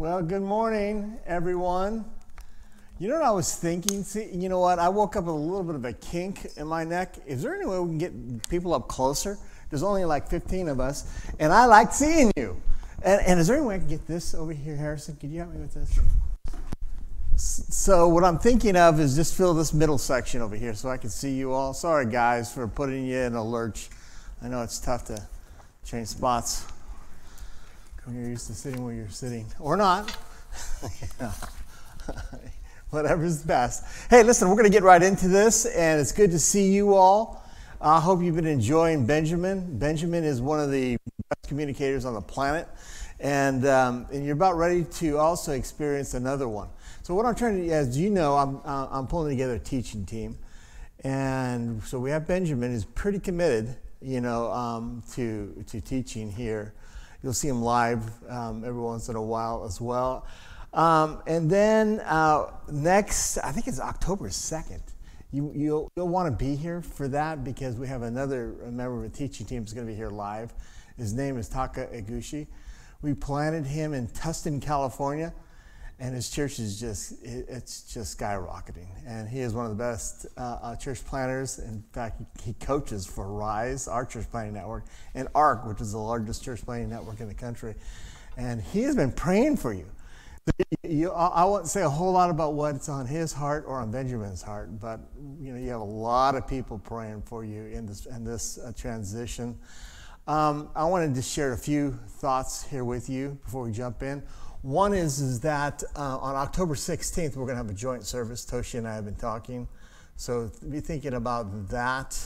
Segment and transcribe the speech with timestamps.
[0.00, 2.06] Well, good morning, everyone.
[2.98, 4.02] You know what I was thinking?
[4.02, 4.78] See, you know what?
[4.78, 7.16] I woke up with a little bit of a kink in my neck.
[7.26, 9.36] Is there any way we can get people up closer?
[9.68, 11.04] There's only like 15 of us,
[11.38, 12.62] and I like seeing you.
[13.02, 15.16] And, and is there any way I can get this over here, Harrison?
[15.16, 16.00] Could you help me with this?
[17.36, 20.96] So what I'm thinking of is just fill this middle section over here so I
[20.96, 21.74] can see you all.
[21.74, 23.90] Sorry, guys, for putting you in a lurch.
[24.40, 25.28] I know it's tough to
[25.84, 26.64] change spots
[28.10, 30.16] when you're used to sitting where you're sitting, or not.
[32.90, 33.84] Whatever's best.
[34.10, 36.94] Hey, listen, we're going to get right into this, and it's good to see you
[36.94, 37.44] all.
[37.80, 39.78] I hope you've been enjoying Benjamin.
[39.78, 40.96] Benjamin is one of the
[41.28, 42.66] best communicators on the planet,
[43.20, 46.68] and, um, and you're about ready to also experience another one.
[47.02, 50.04] So, what I'm trying to, as you know, I'm, uh, I'm pulling together a teaching
[50.04, 50.36] team,
[51.04, 56.74] and so we have Benjamin, who's pretty committed, you know, um, to, to teaching here.
[57.22, 60.26] You'll see him live um, every once in a while as well.
[60.72, 64.80] Um, and then uh, next, I think it's October 2nd.
[65.32, 69.12] You, you'll, you'll want to be here for that because we have another member of
[69.12, 70.52] the teaching team who's going to be here live.
[70.96, 72.46] His name is Taka Eguchi.
[73.02, 75.32] We planted him in Tustin, California
[76.00, 78.88] and his church is just it's just skyrocketing.
[79.06, 81.58] And he is one of the best uh, uh, church planters.
[81.58, 85.98] In fact he, coaches for rise our church planting network and arc which is the
[85.98, 87.74] largest church planting network in the country.
[88.36, 89.86] And he has been praying for you,
[90.82, 94.40] you i won't say a whole lot about what's on his heart or on benjamin's
[94.40, 95.00] heart but
[95.38, 98.58] you know you have a lot of people praying for you in this in this
[98.58, 99.58] uh, transition.
[100.26, 104.22] Um, i wanted to share a few thoughts here with you before we jump in
[104.62, 108.44] one is, is that uh, on October 16th, we're going to have a joint service.
[108.44, 109.66] Toshi and I have been talking.
[110.16, 112.18] So be thinking about that.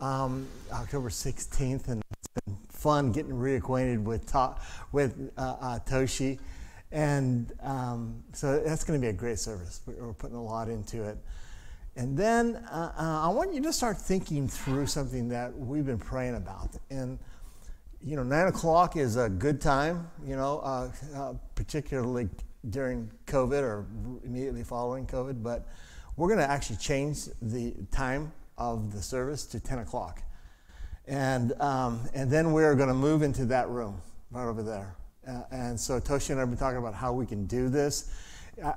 [0.00, 4.34] Um, October 16th, and it's been fun getting reacquainted with,
[4.92, 6.38] with uh, uh, Toshi.
[6.92, 9.82] And um, so that's going to be a great service.
[9.86, 11.18] We're putting a lot into it.
[11.96, 15.98] And then uh, uh, I want you to start thinking through something that we've been
[15.98, 16.70] praying about.
[16.88, 17.18] And
[18.02, 22.28] you know, nine o'clock is a good time, you know, uh, uh, particularly
[22.70, 23.86] during COVID or
[24.24, 25.42] immediately following COVID.
[25.42, 25.68] But
[26.16, 30.22] we're going to actually change the time of the service to 10 o'clock.
[31.06, 34.00] And, um, and then we're going to move into that room
[34.30, 34.94] right over there.
[35.26, 38.10] Uh, and so Toshi and I have been talking about how we can do this.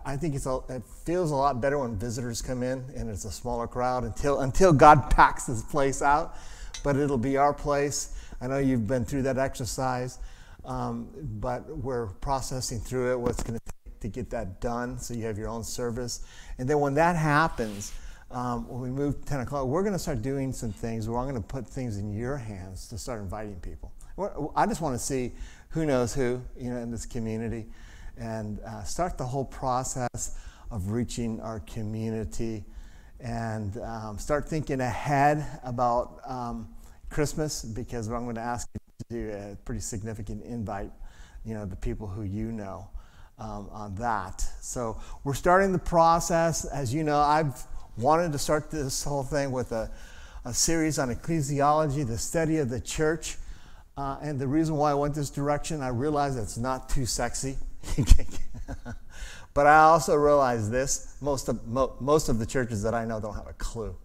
[0.05, 3.25] I, think it's a, it feels a lot better when visitors come in and it's
[3.25, 6.37] a smaller crowd until, until God packs this place out.
[6.83, 10.19] But it'll be our place I know you've been through that exercise,
[10.65, 15.13] um, but we're processing through it, what's going to take to get that done so
[15.13, 16.25] you have your own service.
[16.57, 17.93] And then when that happens,
[18.31, 21.29] um, when we move 10 o'clock, we're going to start doing some things where I'm
[21.29, 23.91] going to put things in your hands to start inviting people.
[24.55, 25.31] I just want to see
[25.69, 27.65] who knows who, you know, in this community
[28.17, 30.37] and uh, start the whole process
[30.69, 32.63] of reaching our community
[33.19, 36.67] and um, start thinking ahead about um,
[37.13, 40.91] Christmas because I'm going to ask you to do a pretty significant invite,
[41.45, 42.89] you know, the people who you know
[43.37, 44.41] um, on that.
[44.61, 46.65] So we're starting the process.
[46.65, 47.63] As you know, I've
[47.97, 49.91] wanted to start this whole thing with a,
[50.43, 53.37] a series on ecclesiology, the study of the church.
[53.95, 57.57] Uh, and the reason why I went this direction, I realize it's not too sexy.
[59.53, 63.19] but I also realize this most of, mo- most of the churches that I know
[63.19, 63.95] don't have a clue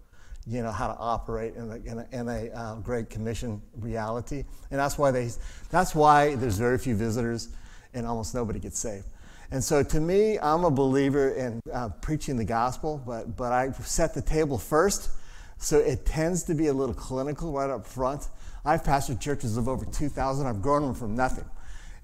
[0.49, 4.45] you know, how to operate in a, in a, in a uh, Great Commission reality.
[4.71, 5.31] And that's why, they,
[5.71, 7.51] that's why there's very few visitors
[7.93, 9.05] and almost nobody gets saved.
[9.51, 13.73] And so to me, I'm a believer in uh, preaching the gospel, but, but I
[13.73, 15.11] set the table first.
[15.59, 18.29] So it tends to be a little clinical right up front.
[18.65, 20.47] I've pastored churches of over 2,000.
[20.47, 21.47] I've grown them from nothing.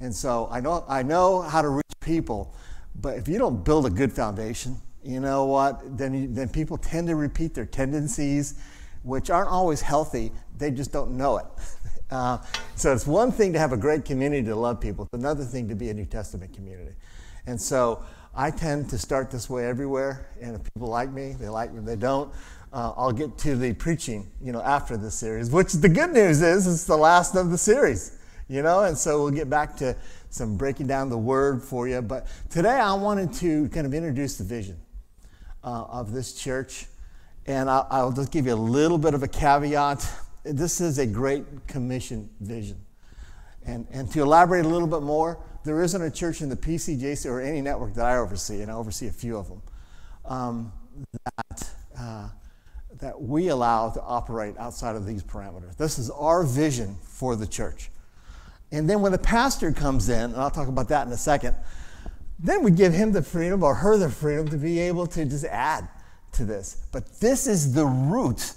[0.01, 2.55] And so I know, I know how to reach people,
[2.95, 5.99] but if you don't build a good foundation, you know what?
[5.99, 8.55] Then, then people tend to repeat their tendencies,
[9.03, 10.33] which aren't always healthy.
[10.57, 11.47] They just don't know it.
[12.11, 12.39] Uh,
[12.77, 15.05] so it's one thing to have a great community to love people.
[15.05, 16.95] It's another thing to be a New Testament community.
[17.47, 18.05] And so
[18.35, 20.29] I tend to start this way everywhere.
[20.41, 21.81] And if people like me, they like me.
[21.81, 22.33] They don't,
[22.73, 25.51] uh, I'll get to the preaching, you know, after the series.
[25.51, 28.17] Which the good news is, it's the last of the series,
[28.49, 28.85] you know.
[28.85, 29.97] And so we'll get back to
[30.31, 32.01] some breaking down the word for you.
[32.03, 34.79] But today I wanted to kind of introduce the vision
[35.65, 36.87] uh, of this church.
[37.47, 40.09] And I'll, I'll just give you a little bit of a caveat.
[40.45, 42.81] This is a Great Commission vision.
[43.67, 47.27] And, and to elaborate a little bit more, there isn't a church in the PCJC
[47.27, 49.63] or any network that I oversee, and I oversee a few of them,
[50.27, 50.73] um,
[51.25, 52.29] that, uh,
[53.01, 55.77] that we allow to operate outside of these parameters.
[55.79, 57.91] This is our vision for the church.
[58.71, 61.57] And then when the pastor comes in, and I'll talk about that in a second,
[62.39, 65.45] then we give him the freedom or her the freedom to be able to just
[65.45, 65.89] add
[66.33, 66.85] to this.
[66.93, 68.53] But this is the root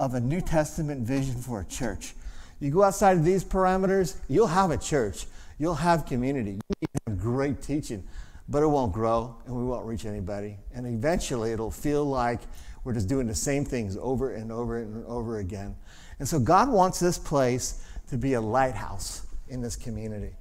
[0.00, 2.14] of a New Testament vision for a church.
[2.60, 5.26] You go outside of these parameters, you'll have a church,
[5.58, 8.02] you'll have community, you have great teaching,
[8.48, 10.56] but it won't grow and we won't reach anybody.
[10.74, 12.40] And eventually it'll feel like
[12.82, 15.76] we're just doing the same things over and over and over again.
[16.18, 20.32] And so God wants this place to be a lighthouse in this community.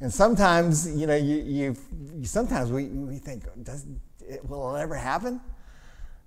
[0.00, 3.86] And sometimes, you know, you, you, sometimes we, we think, does
[4.20, 5.40] it, will it ever happen?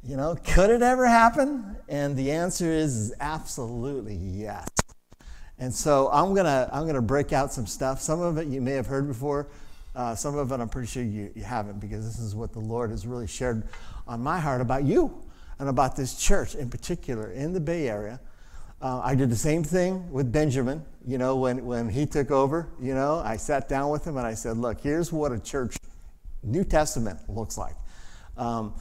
[0.04, 1.76] You know, could it ever happen?
[1.88, 4.68] And the answer is, is absolutely yes.
[5.60, 8.00] And so I'm gonna I'm gonna break out some stuff.
[8.02, 9.48] Some of it you may have heard before.
[9.94, 12.60] Uh, some of it I'm pretty sure you, you haven't because this is what the
[12.60, 13.68] Lord has really shared
[14.08, 15.22] on my heart about you
[15.60, 18.22] and about this church in particular in the Bay Area.
[18.82, 20.86] Uh, I did the same thing with Benjamin.
[21.06, 24.26] You know, when, when he took over, you know, I sat down with him and
[24.26, 25.78] I said, look, here's what a church,
[26.44, 27.76] New Testament, looks like.
[28.38, 28.74] Um,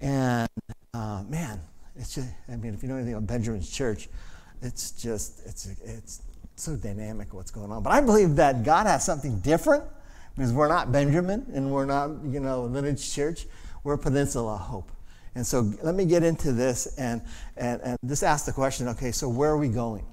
[0.00, 0.48] and
[0.94, 1.60] uh, man,
[1.96, 4.08] it's just, I mean, if you know anything about Benjamin's church,
[4.62, 6.22] it's just, it's, it's
[6.54, 7.82] so dynamic what's going on.
[7.82, 9.82] But I believe that God has something different
[10.36, 13.46] because we're not Benjamin and we're not, you know, a Lineage Church.
[13.82, 14.92] We're Peninsula Hope.
[15.34, 17.22] And so let me get into this and,
[17.56, 20.04] and, and just ask the question okay, so where are we going?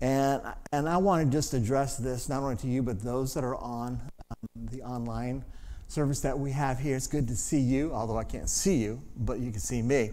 [0.00, 0.42] And,
[0.72, 3.56] and I want to just address this not only to you, but those that are
[3.56, 4.00] on
[4.30, 5.44] um, the online
[5.88, 6.96] service that we have here.
[6.96, 10.10] It's good to see you, although I can't see you, but you can see me.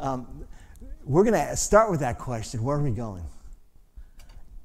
[0.00, 0.44] Um,
[1.04, 3.24] we're going to start with that question where are we going?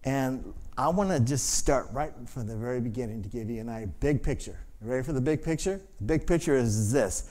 [0.04, 3.88] And I want to just start right from the very beginning to give you idea,
[4.00, 4.60] big picture.
[4.82, 5.80] You ready for the big picture?
[6.00, 7.30] The big picture is this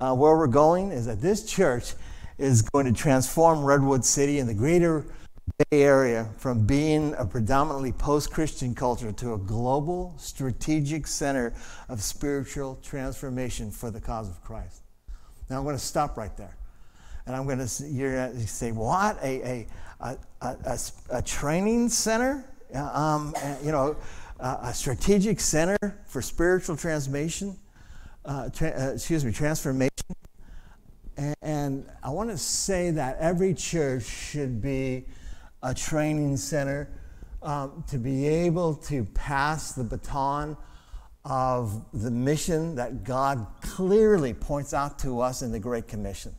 [0.00, 1.94] uh, where we're going is that this church
[2.38, 5.04] is going to transform Redwood City and the greater
[5.58, 11.52] Bay Area from being a predominantly post Christian culture to a global strategic center
[11.88, 14.82] of spiritual transformation for the cause of Christ.
[15.48, 16.56] Now I'm going to stop right there.
[17.26, 19.18] And I'm going to say, what?
[19.22, 19.66] A,
[20.00, 20.78] a, a,
[21.10, 22.44] a, training center?
[22.74, 23.96] Uh, um, you know,
[24.40, 25.76] a strategic center
[26.06, 27.56] for spiritual transformation?
[28.30, 29.90] Uh, uh, excuse me, transformation.
[31.16, 35.06] And, and I want to say that every church should be
[35.64, 36.88] a training center
[37.42, 40.56] um, to be able to pass the baton
[41.24, 46.32] of the mission that God clearly points out to us in the Great Commission.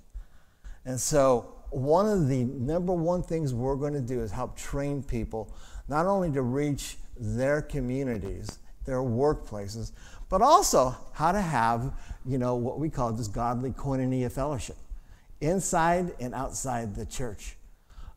[0.85, 5.03] And so, one of the number one things we're going to do is help train
[5.03, 5.53] people
[5.89, 9.91] not only to reach their communities, their workplaces,
[10.31, 11.93] but also how to have,
[12.25, 14.77] you know, what we call this godly koinonia fellowship
[15.41, 17.57] inside and outside the church.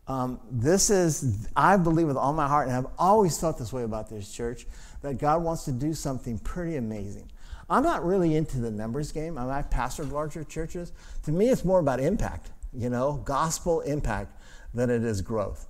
[0.07, 3.83] Um, this is, I believe with all my heart, and I've always felt this way
[3.83, 4.67] about this church,
[5.03, 7.31] that God wants to do something pretty amazing.
[7.69, 9.37] I'm not really into the numbers game.
[9.37, 10.93] I mean, I've pastored larger churches.
[11.25, 14.39] To me, it's more about impact, you know, gospel impact
[14.73, 15.67] than it is growth.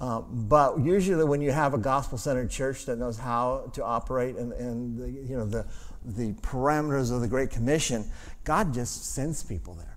[0.00, 4.52] Uh, but usually, when you have a gospel-centered church that knows how to operate and,
[4.52, 5.66] and the, you know the,
[6.04, 8.04] the parameters of the Great Commission,
[8.44, 9.96] God just sends people there.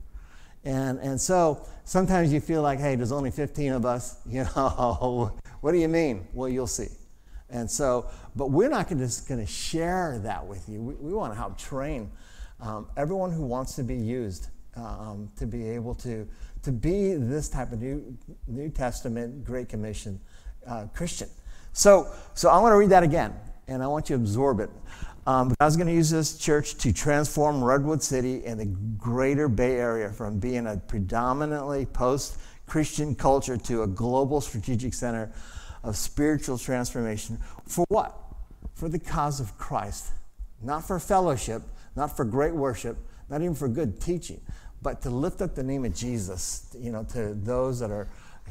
[0.63, 4.18] And, and so sometimes you feel like, hey, there's only 15 of us.
[4.27, 6.27] You know, what do you mean?
[6.33, 6.89] Well, you'll see.
[7.50, 10.81] And so, but we're not gonna, just going to share that with you.
[10.81, 12.12] We, we want to help train
[12.59, 16.28] um, everyone who wants to be used um, to be able to
[16.63, 20.19] to be this type of New, New Testament Great Commission
[20.68, 21.30] uh, Christian.
[21.73, 23.33] So, so I want to read that again,
[23.68, 24.69] and I want you to absorb it.
[25.27, 28.65] Um, God's going to use this church to transform Redwood City and the
[28.97, 35.31] greater Bay Area from being a predominantly post Christian culture to a global strategic center
[35.83, 37.37] of spiritual transformation.
[37.68, 38.18] For what?
[38.73, 40.07] For the cause of Christ.
[40.61, 41.61] Not for fellowship,
[41.95, 42.97] not for great worship,
[43.30, 44.41] not even for good teaching,
[44.81, 48.09] but to lift up the name of Jesus, you know, to those that are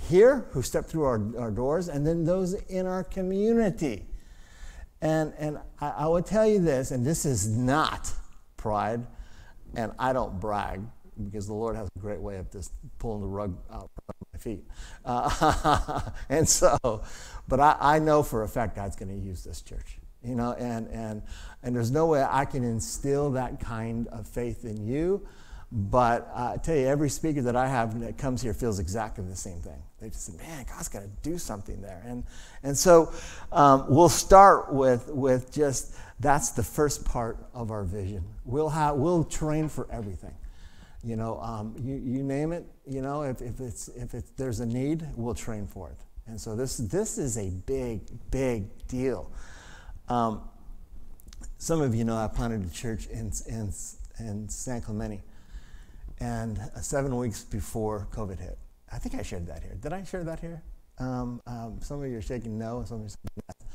[0.08, 4.06] here who step through our, our doors and then those in our community.
[5.02, 8.12] And, and I, I would tell you this, and this is not
[8.56, 9.06] pride,
[9.74, 10.82] and I don't brag
[11.24, 14.38] because the Lord has a great way of just pulling the rug out from my
[14.38, 14.64] feet.
[15.04, 17.02] Uh, and so,
[17.48, 20.52] but I, I know for a fact God's going to use this church you know
[20.58, 21.22] and and
[21.62, 25.26] and there's no way i can instill that kind of faith in you
[25.72, 29.36] but I tell you, every speaker that I have that comes here feels exactly the
[29.36, 29.82] same thing.
[30.00, 32.02] They just say, man, God's got to do something there.
[32.04, 32.24] And,
[32.62, 33.12] and so
[33.52, 38.24] um, we'll start with, with just that's the first part of our vision.
[38.44, 40.34] We'll, have, we'll train for everything.
[41.04, 44.60] You know, um, you, you name it, you know, if, if, it's, if it's, there's
[44.60, 45.98] a need, we'll train for it.
[46.26, 48.00] And so this, this is a big,
[48.30, 49.30] big deal.
[50.08, 50.42] Um,
[51.58, 53.72] Some of you know I planted a church in, in,
[54.18, 55.22] in San Clemente,
[56.20, 58.58] and uh, seven weeks before COVID hit.
[58.92, 59.76] I think I shared that here.
[59.80, 60.62] Did I share that here?
[60.98, 63.68] Um, um, some of you are shaking no, some of you are shaking yes.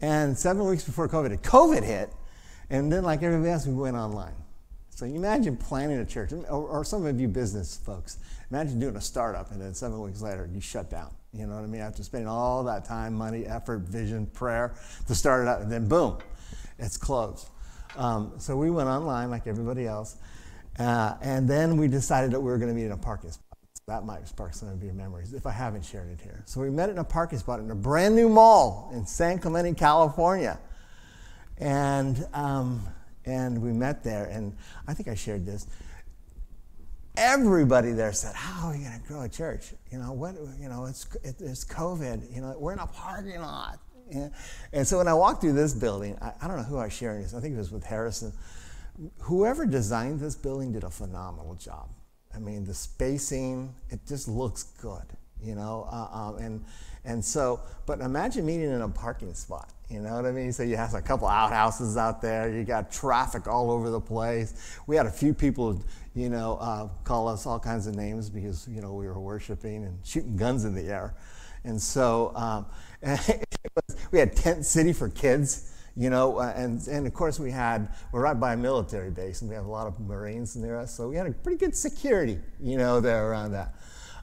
[0.00, 2.12] And seven weeks before COVID hit, COVID hit,
[2.70, 4.34] and then like everybody else, we went online.
[4.90, 8.16] So you imagine planning a church, or, or, some of you business folks,
[8.50, 11.14] imagine doing a startup and then seven weeks later you shut down.
[11.34, 11.82] You know what I mean?
[11.82, 14.74] After spending all that time, money, effort, vision, prayer
[15.06, 16.16] to start it up, and then boom,
[16.78, 17.50] it's closed.
[17.96, 20.16] Um, so we went online like everybody else,
[20.78, 23.42] uh, and then we decided that we were going to meet in a parking spot.
[23.86, 26.42] That might spark some of your memories if I haven't shared it here.
[26.46, 29.74] So we met in a parking spot in a brand new mall in San Clemente,
[29.74, 30.58] California.
[31.58, 32.84] And um,
[33.24, 34.56] and we met there, and
[34.86, 35.66] I think I shared this.
[37.16, 39.72] Everybody there said, "How are we going to grow a church?
[39.90, 40.34] You know what?
[40.60, 42.34] You know it's it, it's COVID.
[42.34, 43.78] You know we're in a parking lot."
[44.10, 44.28] Yeah.
[44.72, 46.92] And so when I walked through this building, I, I don't know who I was
[46.92, 47.34] sharing this.
[47.34, 48.32] I think it was with Harrison.
[49.20, 51.90] Whoever designed this building did a phenomenal job.
[52.34, 55.04] I mean, the spacing, it just looks good,
[55.42, 55.88] you know.
[55.90, 56.64] Uh, um, and
[57.04, 59.70] and so, but imagine meeting in a parking spot.
[59.88, 60.52] You know what I mean?
[60.52, 62.50] So you have a couple outhouses out there.
[62.50, 64.78] You got traffic all over the place.
[64.86, 65.80] We had a few people,
[66.14, 69.84] you know, uh, call us all kinds of names because you know we were worshiping
[69.84, 71.14] and shooting guns in the air,
[71.64, 72.66] and so um,
[74.10, 75.72] we had tent city for kids.
[75.96, 79.40] You know, uh, and, and of course we had, we're right by a military base
[79.40, 81.74] and we have a lot of Marines near us, so we had a pretty good
[81.74, 83.74] security, you know, there around that.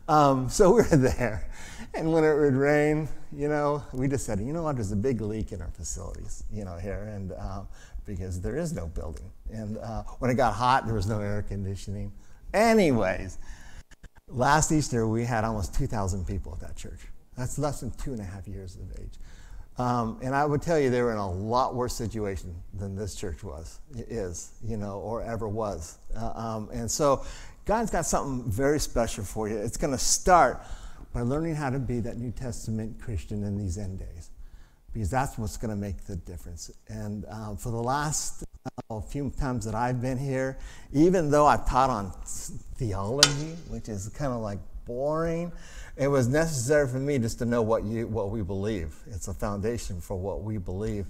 [0.08, 1.50] Um, so we were there.
[1.96, 4.96] And when it would rain, you know, we just said, you know what, there's a
[4.96, 7.62] big leak in our facilities, you know, here, and uh,
[8.06, 9.32] because there is no building.
[9.52, 12.12] And uh, when it got hot, there was no air conditioning.
[12.54, 13.40] Anyways,
[14.28, 17.00] last Easter, we had almost 2,000 people at that church.
[17.36, 19.14] That's less than two and a half years of age.
[19.78, 23.16] Um, and I would tell you they were in a lot worse situation than this
[23.16, 25.98] church was, is, you know, or ever was.
[26.16, 27.26] Uh, um, and so
[27.66, 29.58] God's got something very special for you.
[29.58, 30.64] It's going to start
[31.12, 34.30] by learning how to be that New Testament Christian in these end days,
[34.94, 36.70] because that's what's going to make the difference.
[36.88, 38.44] And uh, for the last
[38.90, 40.60] uh, few times that I've been here,
[40.92, 42.12] even though I've taught on
[42.76, 45.52] theology, which is kind of like boring,
[45.96, 48.96] it was necessary for me just to know what you what we believe.
[49.08, 51.06] It's a foundation for what we believe.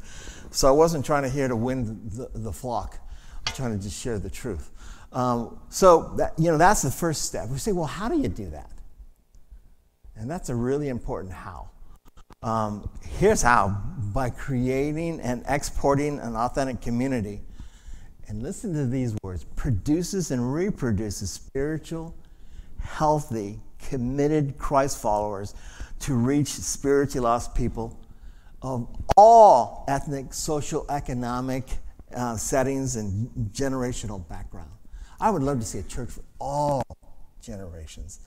[0.52, 3.00] So I wasn't trying to here to win the, the flock.
[3.48, 4.72] I'm trying to just share the truth.
[5.14, 7.50] Um, so that, you know that's the first step.
[7.50, 8.72] We say, well, how do you do that?
[10.16, 11.70] And that's a really important how.
[12.42, 13.82] Um, here's how
[14.14, 17.42] by creating and exporting an authentic community.
[18.28, 22.16] And listen to these words produces and reproduces spiritual,
[22.80, 23.60] healthy,
[23.90, 25.54] committed Christ followers
[26.00, 28.00] to reach spiritually lost people
[28.62, 28.88] of
[29.18, 31.66] all ethnic, social, economic
[32.16, 34.70] uh, settings and generational background.
[35.20, 36.84] I would love to see a church for all
[37.42, 38.20] generations.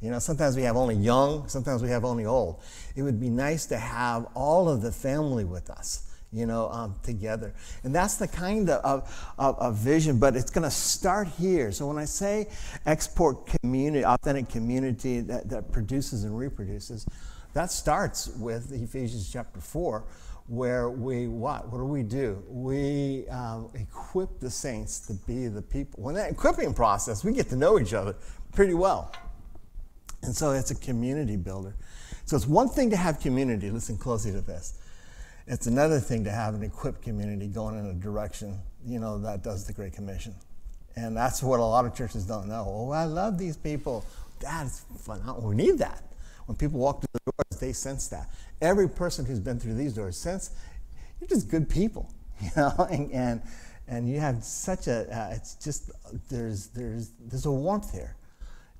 [0.00, 2.62] You know, sometimes we have only young, sometimes we have only old.
[2.96, 6.94] It would be nice to have all of the family with us, you know, um,
[7.02, 7.54] together.
[7.82, 11.72] And that's the kind of, of, of vision, but it's going to start here.
[11.72, 12.48] So when I say
[12.86, 17.06] export community, authentic community that, that produces and reproduces,
[17.54, 20.04] that starts with Ephesians chapter 4,
[20.46, 21.70] where we what?
[21.70, 22.42] What do we do?
[22.48, 26.02] We um, equip the saints to be the people.
[26.02, 28.16] When that equipping process, we get to know each other
[28.52, 29.12] pretty well.
[30.22, 31.76] And so it's a community builder.
[32.24, 34.79] So it's one thing to have community, listen closely to this.
[35.46, 39.42] It's another thing to have an equipped community going in a direction, you know, that
[39.42, 40.34] does the Great Commission.
[40.96, 42.64] And that's what a lot of churches don't know.
[42.66, 44.04] Oh, I love these people.
[44.40, 45.22] That's fun.
[45.42, 46.02] We need that.
[46.46, 48.28] When people walk through the doors, they sense that.
[48.60, 50.50] Every person who's been through these doors sense
[51.20, 53.42] you're just good people, you know, and, and,
[53.86, 55.90] and you have such a, uh, it's just,
[56.30, 58.16] there's, there's, there's a warmth here.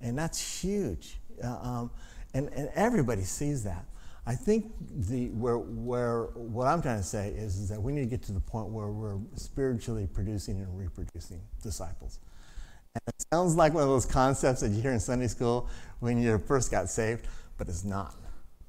[0.00, 1.18] And that's huge.
[1.42, 1.90] Uh, um,
[2.32, 3.84] and, and everybody sees that.
[4.26, 8.02] I think the, where, where, what I'm trying to say is, is that we need
[8.02, 12.20] to get to the point where we're spiritually producing and reproducing disciples.
[12.94, 15.68] And it sounds like one of those concepts that you hear in Sunday school
[16.00, 18.14] when you first got saved, but it's not.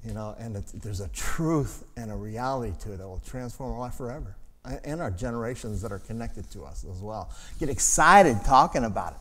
[0.04, 3.78] You know, and there's a truth and a reality to it that will transform our
[3.78, 4.36] life forever
[4.84, 7.30] and our generations that are connected to us as well.
[7.58, 9.18] Get excited talking about it.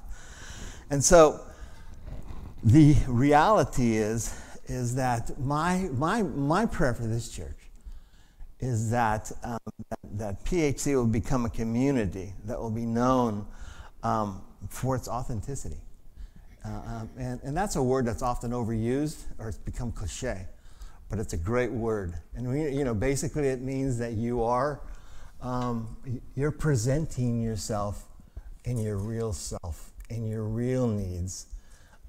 [0.89, 1.39] And so
[2.63, 4.35] the reality is,
[4.71, 7.57] is that my, my, my prayer for this church
[8.59, 9.59] is that, um,
[9.89, 13.45] that, that, PHC will become a community that will be known
[14.03, 15.81] um, for its authenticity.
[16.63, 20.45] Uh, um, and, and that's a word that's often overused or it's become cliche,
[21.09, 22.13] but it's a great word.
[22.35, 24.79] And we, you know, basically it means that you are
[25.41, 25.97] um,
[26.35, 28.03] you're presenting yourself
[28.65, 31.47] in your real self, in your real needs.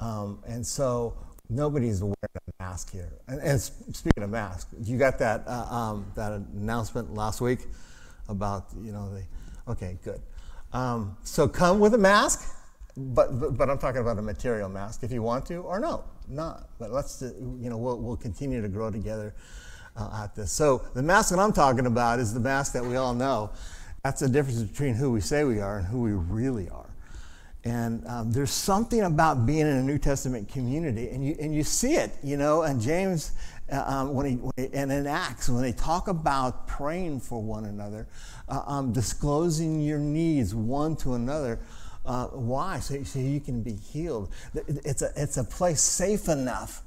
[0.01, 1.17] Um, and so
[1.55, 3.13] nobody's wearing a mask here.
[3.29, 7.61] And, and speaking of masks, you got that, uh, um, that announcement last week
[8.29, 9.23] about, you know, the,
[9.73, 10.21] okay, good.
[10.73, 12.57] Um, so come with a mask,
[12.97, 16.05] but, but, but, I'm talking about a material mask if you want to, or no,
[16.29, 16.69] not.
[16.79, 19.35] But let's, uh, you know, we'll, we'll continue to grow together
[19.97, 20.53] uh, at this.
[20.53, 23.51] So the mask that I'm talking about is the mask that we all know.
[24.03, 26.92] That's the difference between who we say we are and who we really are.
[27.65, 31.63] And um, there's something about being in a New Testament community, and you, and you
[31.63, 33.33] see it, you know, and James,
[33.71, 37.41] uh, um, when, he, when he, and in Acts, when they talk about praying for
[37.41, 38.09] one another,
[38.49, 41.61] uh, um, disclosing your needs one to another.
[42.05, 42.81] Uh, why?
[42.81, 44.33] So, so you can be healed.
[44.55, 46.83] It's a, it's a place safe enough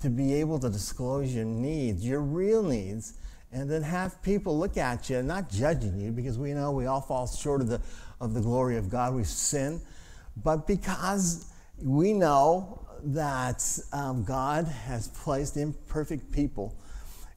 [0.00, 3.14] to be able to disclose your needs, your real needs,
[3.52, 7.00] and then have people look at you, not judging you, because we know we all
[7.00, 7.80] fall short of the,
[8.20, 9.12] of the glory of God.
[9.12, 9.80] We sin
[10.36, 16.76] but because we know that um, God has placed imperfect people,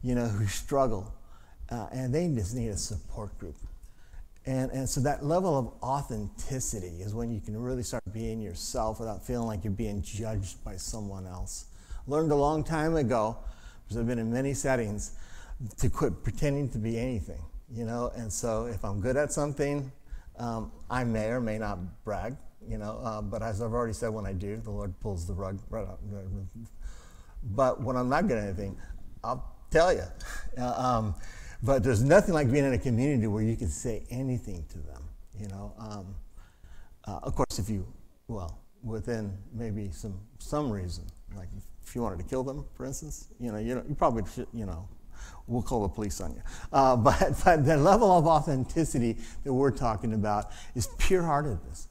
[0.02, 1.14] you know, who struggle,
[1.70, 3.56] uh, and they just need a support group.
[4.46, 9.00] And, and so that level of authenticity is when you can really start being yourself
[9.00, 11.66] without feeling like you're being judged by someone else.
[12.08, 13.38] Learned a long time ago,
[13.84, 15.18] because I've been in many settings,
[15.78, 18.12] to quit pretending to be anything, you know.
[18.18, 19.90] And so if I'm good at something,
[20.38, 22.36] um, I may or may not brag
[22.68, 23.00] you know.
[23.04, 25.88] Uh, but as I've already said, when I do, the Lord pulls the rug right
[25.88, 26.00] out.
[27.44, 28.78] But when I'm not at anything,
[29.24, 30.04] I'll tell you.
[30.58, 31.16] Uh, um,
[31.62, 35.04] but there's nothing like being in a community where you can say anything to them,
[35.40, 35.74] you know.
[35.78, 36.16] Um,
[37.06, 37.86] uh, of course, if you,
[38.28, 41.06] well, within maybe some some reason,
[41.36, 41.48] like
[41.86, 44.66] if you wanted to kill them, for instance, you know, you, you probably should, you
[44.66, 44.88] know,
[45.48, 46.42] we'll call the police on you.
[46.72, 51.88] Uh, but, but the level of authenticity that we're talking about is pure heartedness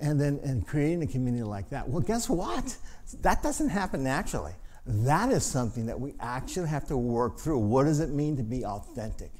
[0.00, 1.88] and then and creating a community like that.
[1.88, 2.76] Well, guess what?
[3.22, 4.52] That doesn't happen naturally.
[4.86, 7.58] That is something that we actually have to work through.
[7.58, 9.30] What does it mean to be authentic?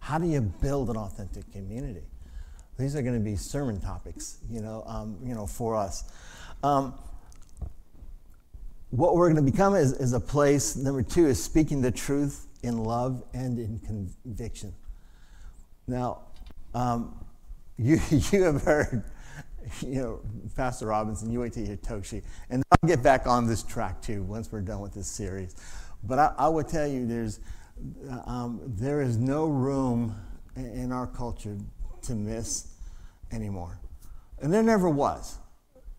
[0.00, 2.02] How do you build an authentic community?
[2.78, 6.04] These are going to be sermon topics, you know, um, you know, for us.
[6.62, 6.94] Um,
[8.90, 10.76] what we're going to become is, is a place.
[10.76, 14.74] Number two is speaking the truth in love and in conviction.
[15.86, 16.22] Now,
[16.74, 17.24] um,
[17.78, 19.04] you you have heard
[19.80, 20.20] you know,
[20.56, 22.22] Pastor Robinson, you wait till you hit Toshi.
[22.48, 25.56] And I'll get back on this track too once we're done with this series.
[26.04, 27.40] But I, I would tell you there's,
[28.26, 30.14] um, there is no room
[30.56, 31.56] in our culture
[32.02, 32.68] to miss
[33.32, 33.78] anymore.
[34.40, 35.36] And there never was.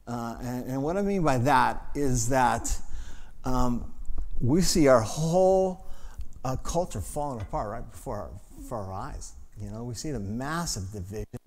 [0.08, 2.76] Uh, and, and, what I mean by that is that
[3.46, 3.94] um,
[4.40, 5.86] we see our whole
[6.44, 9.34] uh, culture falling apart right before our, before our eyes.
[9.62, 11.40] You know, we see the massive division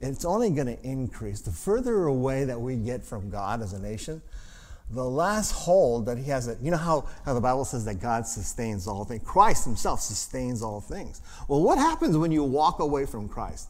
[0.00, 1.40] it's only going to increase.
[1.40, 4.22] The further away that we get from God as a nation,
[4.90, 6.48] the last hold that He has.
[6.48, 9.22] A, you know how, how the Bible says that God sustains all things?
[9.24, 11.20] Christ Himself sustains all things.
[11.48, 13.68] Well, what happens when you walk away from Christ?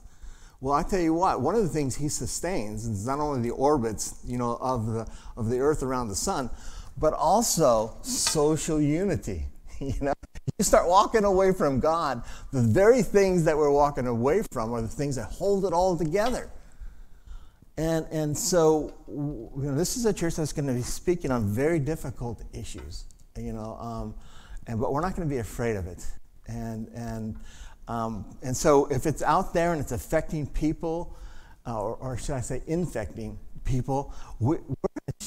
[0.61, 3.55] Well, I tell you what, one of the things He sustains is not only the
[3.55, 6.51] orbits, you know, of the, of the earth around the sun,
[6.97, 9.47] but also social unity.
[9.81, 10.12] You know,
[10.61, 14.83] you start walking away from God, the very things that we're walking away from are
[14.83, 16.51] the things that hold it all together.
[17.79, 21.46] And, and so, you know, this is a church that's going to be speaking on
[21.46, 23.07] very difficult issues,
[23.38, 24.14] you know, um,
[24.66, 26.07] and, but we're not going to be afraid of it.
[26.46, 27.37] And, and,
[27.88, 31.16] um, and so, if it's out there and it's affecting people,
[31.66, 34.59] uh, or, or, should I say, infecting people, we,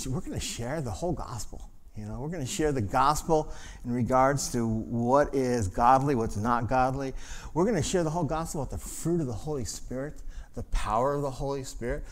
[0.08, 1.72] we're going to share the whole gospel.
[1.96, 3.54] You know, we're going to share the gospel
[3.86, 7.14] in regards to what is godly, what's not godly.
[7.54, 10.24] We're going to share the whole gospel about the fruit of the Holy Spirit,
[10.56, 12.04] the power of the Holy Spirit.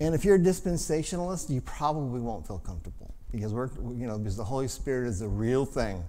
[0.00, 4.36] And if you're a dispensationalist, you probably won't feel comfortable because we're, you know, because
[4.36, 6.04] the Holy Spirit is a real thing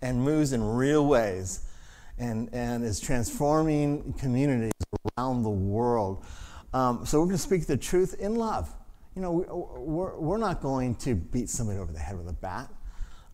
[0.00, 1.68] and moves in real ways
[2.18, 4.72] and, and is transforming communities
[5.18, 6.24] around the world.
[6.72, 8.72] Um, so we're going to speak the truth in love
[9.16, 9.32] you know,
[9.78, 12.68] we're, we're not going to beat somebody over the head with a bat.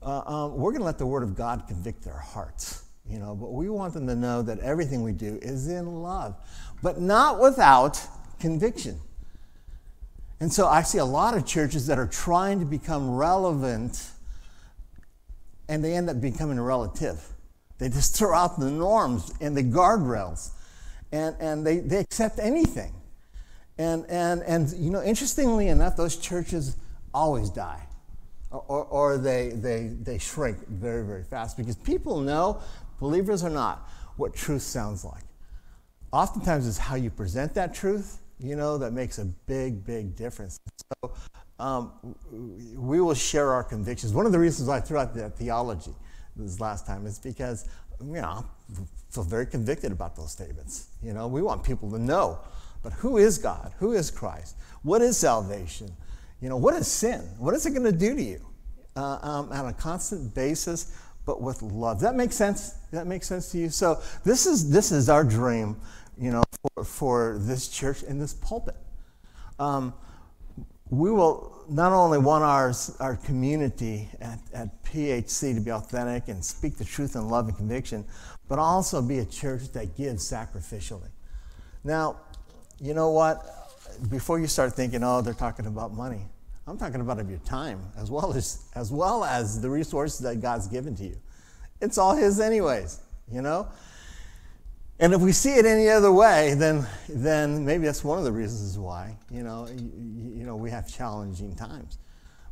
[0.01, 3.35] Uh, um, we're going to let the Word of God convict their hearts, you know,
[3.35, 6.37] but we want them to know that everything we do is in love,
[6.83, 8.01] but not without
[8.38, 9.01] conviction.
[10.38, 14.09] And so I see a lot of churches that are trying to become relevant
[15.68, 17.25] and they end up becoming relative.
[17.79, 20.51] They just throw out the norms and the guardrails
[21.11, 22.92] and, and they, they accept anything.
[23.78, 26.76] And, and, and you know, interestingly enough, those churches
[27.12, 27.87] always die.
[28.50, 32.61] Or, or they, they, they shrink very, very fast because people know,
[33.00, 35.24] believers or not, what truth sounds like.
[36.12, 40.58] oftentimes it's how you present that truth, you know, that makes a big, big difference.
[41.02, 41.12] So
[41.58, 41.92] um,
[42.76, 44.12] we will share our convictions.
[44.12, 45.94] One of the reasons I threw out that theology
[46.37, 47.68] this last time is because,
[48.00, 48.80] you know, I
[49.11, 50.88] feel very convicted about those statements.
[51.02, 52.40] You know, we want people to know.
[52.83, 53.73] But who is God?
[53.79, 54.57] Who is Christ?
[54.83, 55.92] What is salvation?
[56.40, 57.21] You know, what is sin?
[57.38, 58.40] What is it going to do to you?
[58.97, 62.01] Uh, um, on a constant basis, but with love.
[62.01, 62.75] That make sense?
[62.90, 63.71] That make sense to you?
[63.71, 65.77] So this is this is our dream,
[66.18, 66.42] you know,
[66.75, 68.77] for, for this church and this pulpit.
[69.59, 69.95] Um,
[70.90, 76.45] we will not only want our, our community at, at PHC to be authentic and
[76.45, 78.05] speak the truth in love and conviction,
[78.49, 81.09] but also be a church that gives sacrificially.
[81.83, 82.21] Now,
[82.83, 83.47] you know what?
[84.11, 86.27] Before you start thinking, oh, they're talking about money,
[86.66, 90.40] I'm talking about of your time as well as as well as the resources that
[90.40, 91.16] God's given to you.
[91.81, 93.68] It's all His anyways, you know.
[95.03, 98.31] And if we see it any other way, then, then maybe that's one of the
[98.31, 99.90] reasons why, you know, you,
[100.37, 101.99] you, know, we have challenging times.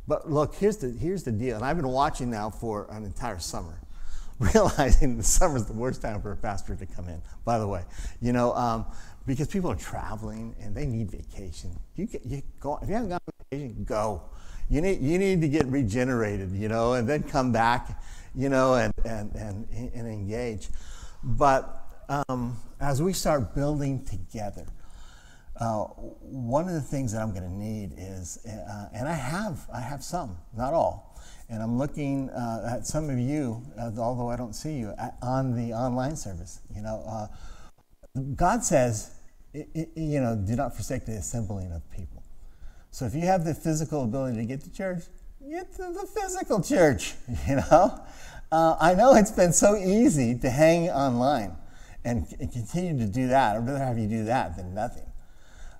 [0.05, 1.55] But look, here's the, here's the deal.
[1.55, 3.79] And I've been watching now for an entire summer,
[4.39, 7.83] realizing the summer's the worst time for a pastor to come in, by the way.
[8.21, 8.85] You know, um,
[9.25, 11.71] because people are traveling and they need vacation.
[11.95, 14.23] You, get, you go, if you haven't gone on vacation, go.
[14.69, 18.01] You need, you need to get regenerated, you know, and then come back,
[18.33, 20.69] you know, and, and, and, and engage.
[21.23, 21.77] But
[22.09, 24.65] um, as we start building together,
[25.59, 29.67] uh, one of the things that I'm going to need is, uh, and I have,
[29.71, 34.29] I have some, not all, and I'm looking uh, at some of you, uh, although
[34.29, 36.61] I don't see you, on the online service.
[36.73, 37.27] You know, uh,
[38.35, 39.11] God says,
[39.53, 42.23] you know, do not forsake the assembling of people.
[42.91, 45.03] So if you have the physical ability to get to church,
[45.49, 47.15] get to the physical church.
[47.47, 48.01] You know,
[48.51, 51.55] uh, I know it's been so easy to hang online
[52.03, 53.55] and, and continue to do that.
[53.55, 55.05] I'd rather have you do that than nothing.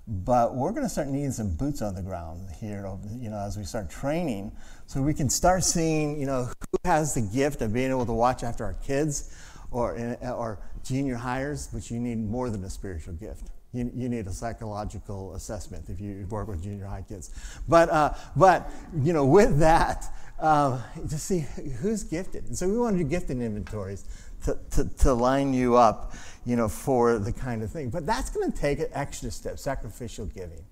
[0.08, 3.56] But we're going to start needing some boots on the ground here, you know, as
[3.56, 4.50] we start training,
[4.86, 8.12] so we can start seeing, you know, who has the gift of being able to
[8.12, 9.32] watch after our kids,
[9.70, 13.50] or or junior hires, but you need more than a spiritual gift.
[13.72, 17.30] You, you need a psychological assessment if you work with junior high kids.
[17.68, 21.46] But uh, but you know, with that, uh, to see
[21.80, 22.44] who's gifted.
[22.46, 24.04] And so we want to do gifting inventories
[24.44, 26.14] to, to, to, line you up,
[26.44, 27.90] you know, for the kind of thing.
[27.90, 30.64] But that's going to take an extra step, sacrificial giving.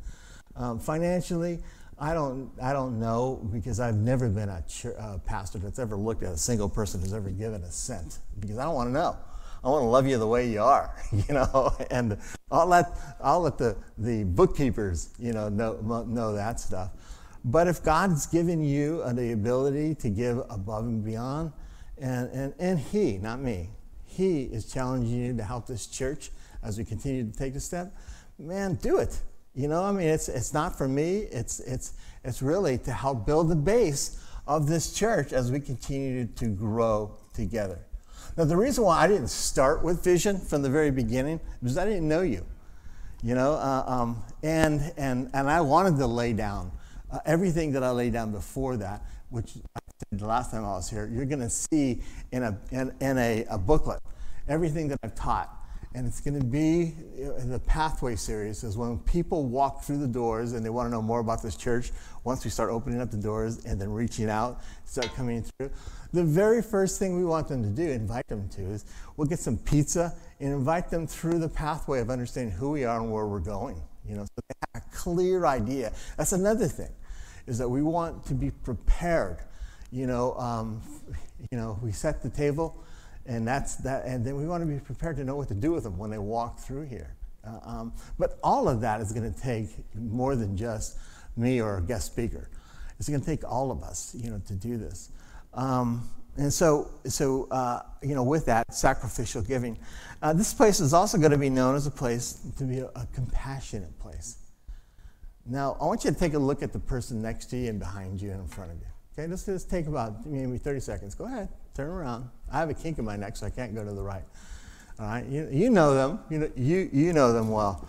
[0.56, 1.60] Um, financially,
[1.98, 4.64] I don't, I don't know because I've never been a
[4.98, 8.58] uh, pastor that's ever looked at a single person who's ever given a cent because
[8.58, 9.16] I don't want to know.
[9.62, 12.16] I want to love you the way you are, you know, and
[12.50, 12.86] I'll let,
[13.22, 16.92] I'll let the, the bookkeepers, you know, know, know that stuff.
[17.44, 21.52] But if God's given you the ability to give above and beyond,
[21.98, 23.70] and, and, and He, not me,
[24.04, 26.30] He is challenging you to help this church
[26.62, 27.94] as we continue to take the step.
[28.38, 29.18] Man, do it.
[29.54, 31.94] You know, I mean, it's, it's not for me, it's, it's,
[32.24, 37.16] it's really to help build the base of this church as we continue to grow
[37.34, 37.80] together.
[38.36, 41.84] Now, the reason why I didn't start with vision from the very beginning is I
[41.84, 42.44] didn't know you.
[43.22, 46.72] You know, uh, um, and, and, and I wanted to lay down
[47.10, 49.80] uh, everything that I laid down before that, which I
[50.12, 52.02] the last time I was here, you're going to see
[52.32, 54.00] in, a, in, in a, a, booklet
[54.48, 55.56] everything that I've taught.
[55.94, 60.08] And it's going to be in the Pathway series, is when people walk through the
[60.08, 61.92] doors and they want to know more about this church.
[62.24, 65.70] Once we start opening up the doors and then reaching out, start coming through.
[66.12, 68.84] The very first thing we want them to do, invite them to, is
[69.16, 73.00] we'll get some pizza and invite them through the pathway of understanding who we are
[73.00, 73.80] and where we're going.
[74.08, 75.92] You know, so they have a clear idea.
[76.16, 76.90] That's another thing,
[77.46, 79.38] is that we want to be prepared
[79.92, 80.80] you know, um,
[81.50, 82.82] you know, we set the table,
[83.26, 84.04] and that's that.
[84.06, 86.10] And then we want to be prepared to know what to do with them when
[86.10, 87.16] they walk through here.
[87.44, 90.98] Uh, um, but all of that is going to take more than just
[91.36, 92.50] me or a guest speaker.
[92.98, 95.10] It's going to take all of us, you know, to do this.
[95.54, 99.78] Um, and so, so uh, you know, with that sacrificial giving,
[100.22, 102.86] uh, this place is also going to be known as a place to be a,
[102.86, 104.38] a compassionate place.
[105.46, 107.78] Now, I want you to take a look at the person next to you and
[107.78, 108.86] behind you and in front of you.
[109.12, 111.14] Okay, let's just take about maybe 30 seconds.
[111.14, 112.28] Go ahead, turn around.
[112.50, 114.22] I have a kink in my neck, so I can't go to the right.
[114.98, 116.20] All right, you, you know them.
[116.30, 117.88] You know, you, you know them well.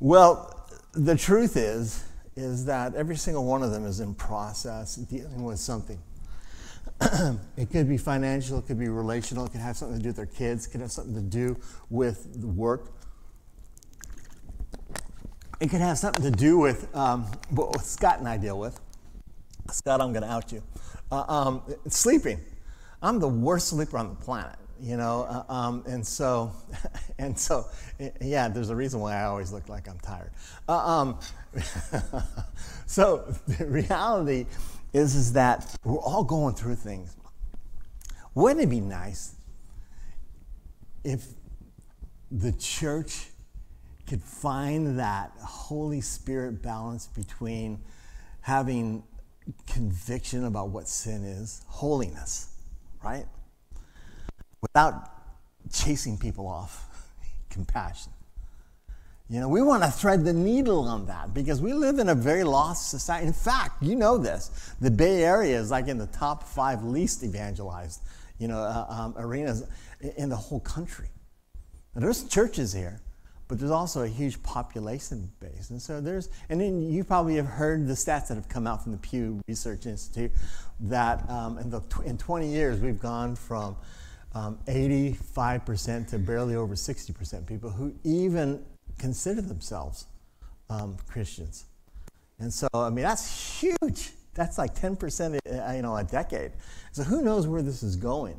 [0.00, 2.04] Well, the truth is,
[2.36, 5.98] is that every single one of them is in process dealing with something.
[7.56, 10.16] it could be financial, it could be relational, it could have something to do with
[10.16, 11.56] their kids, it could have something to do
[11.90, 12.92] with work.
[15.60, 18.80] It could have something to do with um, what Scott and I deal with.
[19.70, 20.62] Scott, I'm going to out you.
[21.10, 22.40] Uh, um, sleeping.
[23.00, 26.52] I'm the worst sleeper on the planet, you know, uh, um, and so,
[27.22, 27.66] And so,
[28.20, 30.32] yeah, there's a reason why I always look like I'm tired.
[30.68, 31.20] Uh, um,
[32.86, 34.46] so the reality
[34.92, 37.16] is, is that we're all going through things.
[38.34, 39.34] Wouldn't it be nice
[41.04, 41.26] if
[42.30, 43.28] the church
[44.06, 47.82] could find that Holy Spirit balance between
[48.40, 49.02] having
[49.66, 52.54] conviction about what sin is, holiness,
[53.04, 53.26] right?
[54.60, 55.10] Without
[55.72, 57.10] chasing people off,
[57.50, 58.12] compassion.
[59.28, 62.14] You know, we want to thread the needle on that because we live in a
[62.14, 63.26] very lost society.
[63.26, 64.74] In fact, you know this.
[64.80, 68.02] The Bay Area is like in the top five least evangelized,
[68.38, 69.64] you know, uh, um, arenas
[70.16, 71.08] in the whole country.
[71.94, 73.00] And there's churches here,
[73.48, 75.70] but there's also a huge population base.
[75.70, 78.82] And so there's, and then you probably have heard the stats that have come out
[78.82, 80.32] from the Pew Research Institute
[80.80, 83.76] that um, in, the, in 20 years we've gone from
[84.34, 88.64] um, 85% to barely over 60% people who even
[88.98, 90.06] consider themselves
[90.70, 91.64] um, Christians.
[92.38, 94.10] And so, I mean, that's huge.
[94.34, 96.52] That's like 10%, uh, you know, a decade.
[96.92, 98.38] So who knows where this is going?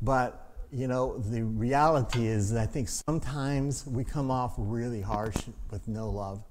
[0.00, 5.36] But you know, the reality is that I think sometimes we come off really harsh
[5.70, 6.42] with no love.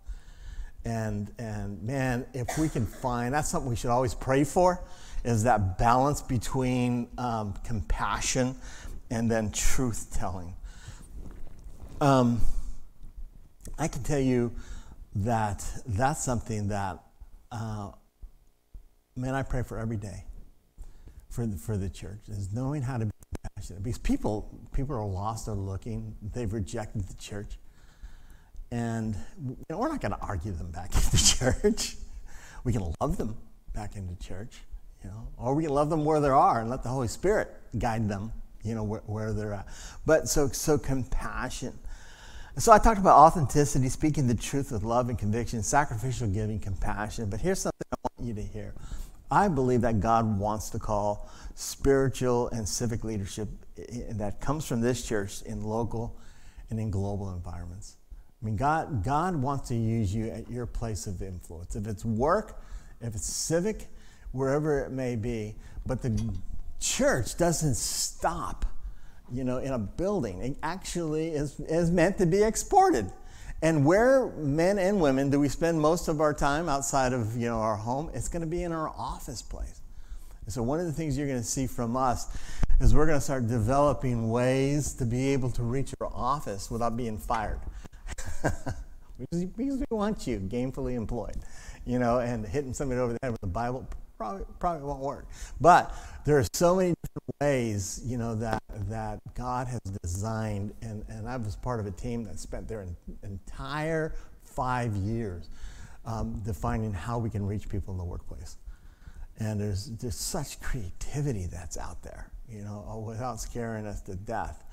[0.85, 4.83] And, and man, if we can find, that's something we should always pray for,
[5.23, 8.55] is that balance between um, compassion
[9.09, 10.53] and then truth telling.
[11.99, 12.41] Um,
[13.77, 14.51] I can tell you
[15.15, 17.03] that that's something that,
[17.51, 17.91] uh,
[19.15, 20.25] man, I pray for every day
[21.29, 23.11] for the, for the church, is knowing how to be
[23.43, 23.83] compassionate.
[23.83, 27.57] Because people, people are lost, they're looking, they've rejected the church.
[28.71, 31.95] And you know, we're not going to argue them back into church.
[32.63, 33.37] We can love them
[33.73, 34.59] back into church,
[35.03, 37.49] you know, or we can love them where they are and let the Holy Spirit
[37.77, 38.31] guide them,
[38.63, 39.67] you know, where, where they're at.
[40.05, 41.77] But so, so compassion.
[42.57, 47.29] So I talked about authenticity, speaking the truth with love and conviction, sacrificial giving, compassion.
[47.29, 48.73] But here's something I want you to hear.
[49.31, 54.67] I believe that God wants to call spiritual and civic leadership eh, eh, that comes
[54.67, 56.17] from this church in local
[56.69, 57.95] and in global environments.
[58.41, 61.77] I mean, God, God wants to use you at your place of influence.
[61.77, 62.61] If it's work,
[62.99, 63.87] if it's civic,
[64.31, 65.55] wherever it may be.
[65.85, 66.33] But the
[66.79, 68.65] church doesn't stop,
[69.33, 70.41] you know, in a building.
[70.41, 73.11] It actually is, is meant to be exported.
[73.61, 77.47] And where men and women do we spend most of our time outside of you
[77.47, 78.09] know our home?
[78.13, 79.81] It's going to be in our office place.
[80.45, 82.35] And so one of the things you're going to see from us
[82.79, 86.97] is we're going to start developing ways to be able to reach your office without
[86.97, 87.59] being fired.
[89.21, 91.37] because we want you gainfully employed,
[91.85, 93.87] you know, and hitting somebody over the head with the Bible
[94.21, 95.25] probably, probably won't work.
[95.59, 100.73] But there are so many different ways, you know, that, that God has designed.
[100.83, 102.85] And, and I was part of a team that spent their
[103.23, 105.49] entire five years
[106.05, 108.57] um, defining how we can reach people in the workplace.
[109.39, 114.63] And there's, there's such creativity that's out there, you know, without scaring us to death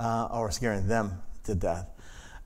[0.00, 1.88] uh, or scaring them to death.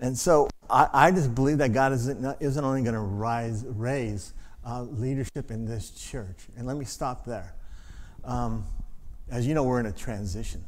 [0.01, 4.35] And so I, I just believe that God isn't, isn't only going to raise
[4.67, 6.47] uh, leadership in this church.
[6.57, 7.55] And let me stop there.
[8.25, 8.67] Um,
[9.31, 10.65] as you know, we're in a transition.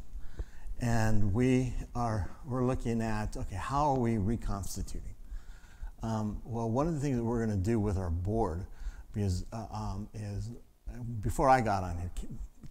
[0.81, 5.15] And we are we're looking at, okay, how are we reconstituting?
[6.03, 8.65] Um, well, one of the things that we're going to do with our board
[9.13, 10.51] because, uh, um, is
[11.21, 12.11] before I got on here,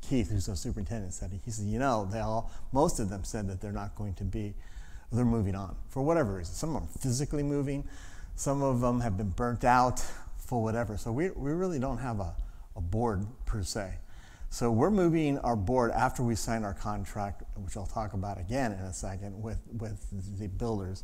[0.03, 3.49] Keith, who's the superintendent, said, he said, you know, they all, most of them said
[3.49, 4.55] that they're not going to be,
[5.11, 6.55] they're moving on for whatever reason.
[6.55, 7.89] Some of them physically moving,
[8.37, 10.05] some of them have been burnt out,
[10.47, 10.97] for whatever.
[10.97, 12.35] So we, we really don't have a,
[12.77, 13.95] a board per se.
[14.51, 18.73] So we're moving our board after we sign our contract, which I'll talk about again
[18.73, 21.03] in a second with, with the builders.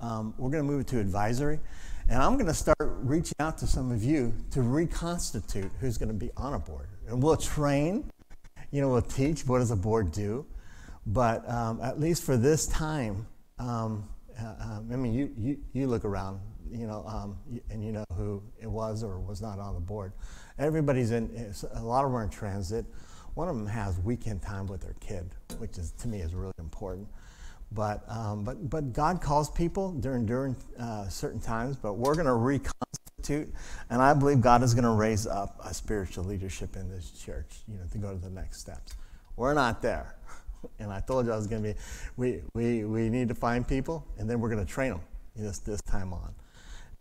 [0.00, 1.60] Um, we're going to move it to advisory.
[2.08, 6.08] And I'm going to start reaching out to some of you to reconstitute who's going
[6.08, 6.88] to be on a board.
[7.06, 8.10] And we'll train,
[8.72, 10.44] you know, we'll teach what does a board do.
[11.06, 13.26] But um, at least for this time,
[13.58, 16.40] um, uh, um, I mean, you, you, you look around
[16.72, 17.38] you know, um,
[17.70, 20.12] and you know who it was or was not on the board.
[20.58, 22.84] Everybody's in, a lot of them are in transit.
[23.34, 26.52] One of them has weekend time with their kid, which is to me is really
[26.58, 27.08] important.
[27.72, 32.26] But, um, but, but God calls people during, during uh, certain times, but we're going
[32.26, 33.52] to reconstitute,
[33.90, 37.60] and I believe God is going to raise up a spiritual leadership in this church,
[37.68, 38.94] you know, to go to the next steps.
[39.36, 40.16] We're not there.
[40.78, 41.78] And I told you I was going to be,
[42.18, 45.00] we, we, we need to find people, and then we're going to train them
[45.34, 46.34] this, this time on.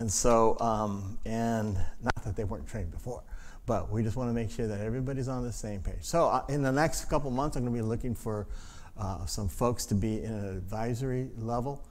[0.01, 3.21] And so, um, and not that they weren't trained before,
[3.65, 6.03] but we just want to make sure that everybody's on the same page.
[6.03, 8.47] So, uh, in the next couple months, I'm going to be looking for
[8.97, 11.85] uh, some folks to be in an advisory level,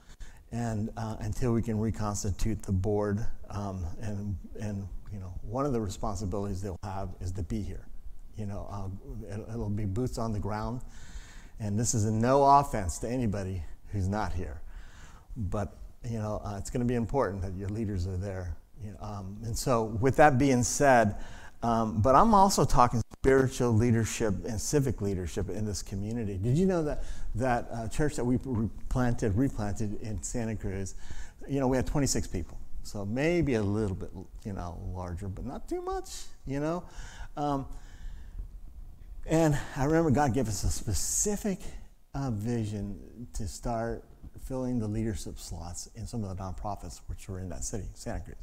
[0.51, 3.23] and uh, until we can reconstitute the board.
[3.51, 7.85] Um, and and you know, one of the responsibilities they'll have is to be here.
[8.37, 8.91] You know,
[9.31, 10.81] it'll, it'll be boots on the ground,
[11.59, 14.63] and this is no offense to anybody who's not here,
[15.37, 18.55] but you know, uh, it's going to be important that your leaders are there.
[18.83, 21.15] You know, um, and so, with that being said,
[21.61, 26.37] um, but I'm also talking spiritual leadership and civic leadership in this community.
[26.37, 27.03] Did you know that
[27.35, 30.95] that uh, church that we replanted, replanted in Santa Cruz,
[31.47, 32.57] you know, we had 26 people.
[32.83, 34.09] So maybe a little bit,
[34.45, 36.83] you know, larger, but not too much, you know.
[37.35, 37.65] Um,
[39.25, 41.59] and I remember God gave us a specific
[42.13, 44.03] uh, vision to start
[44.49, 48.19] filling the leadership slots in some of the nonprofits which were in that city, Santa
[48.19, 48.35] Cruz.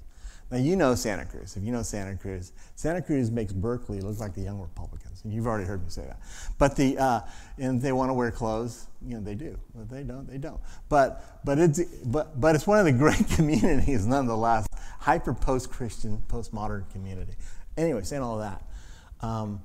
[0.53, 1.57] Now, you know Santa Cruz.
[1.57, 5.23] If you know Santa Cruz, Santa Cruz makes Berkeley look like the young Republicans.
[5.25, 6.21] And you've already heard me say that.
[6.57, 7.21] But the, uh,
[7.59, 9.59] and they want to wear clothes, you know, they do.
[9.75, 10.61] But they don't, they don't.
[10.89, 14.69] But, but, it's, but, but it's one of the great communities, nonetheless,
[15.01, 17.33] hyper post Christian, postmodern community.
[17.77, 18.63] Anyway, saying all that,
[19.23, 19.61] um,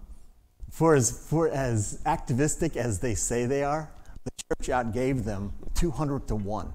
[0.71, 3.91] for, as, for as activistic as they say they are,
[4.23, 6.73] the church outgave them 200 to 1.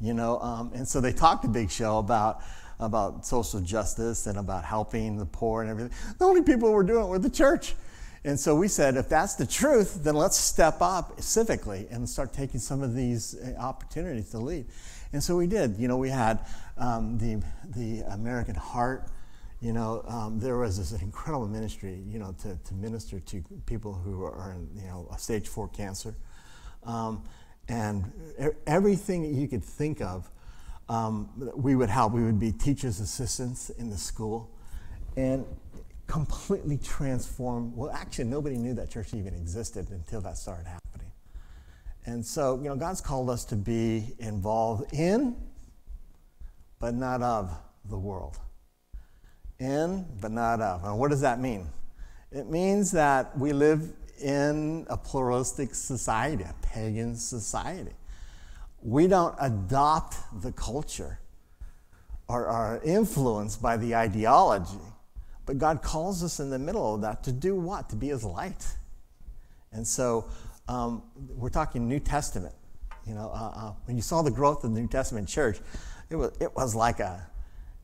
[0.00, 2.40] You know, um, and so they talked to Big Show about
[2.80, 5.92] about social justice and about helping the poor and everything.
[6.18, 7.74] The only people who were doing it were the church.
[8.24, 12.32] And so we said, if that's the truth, then let's step up civically and start
[12.32, 14.66] taking some of these uh, opportunities to lead.
[15.12, 15.76] And so we did.
[15.78, 16.40] You know, we had
[16.76, 17.42] um, the,
[17.74, 19.08] the American Heart.
[19.60, 23.92] You know, um, there was this incredible ministry, you know, to, to minister to people
[23.92, 26.14] who are in, you know, stage four cancer.
[26.84, 27.24] Um,
[27.68, 28.10] and
[28.66, 30.30] everything that you could think of
[30.88, 32.12] um, we would help.
[32.12, 34.50] We would be teachers' assistants in the school
[35.16, 35.44] and
[36.06, 37.76] completely transform.
[37.76, 41.12] Well, actually, nobody knew that church even existed until that started happening.
[42.06, 45.36] And so, you know, God's called us to be involved in,
[46.78, 48.38] but not of the world.
[49.58, 50.84] In, but not of.
[50.84, 51.68] And what does that mean?
[52.30, 57.92] It means that we live in a pluralistic society, a pagan society
[58.82, 61.18] we don't adopt the culture
[62.28, 64.78] or are influenced by the ideology.
[65.46, 67.88] But God calls us in the middle of that to do what?
[67.90, 68.66] To be His light.
[69.72, 70.28] And so
[70.68, 72.54] um, we're talking New Testament.
[73.06, 75.58] You know, uh, uh, when you saw the growth of the New Testament church,
[76.10, 77.26] it was, it was like a,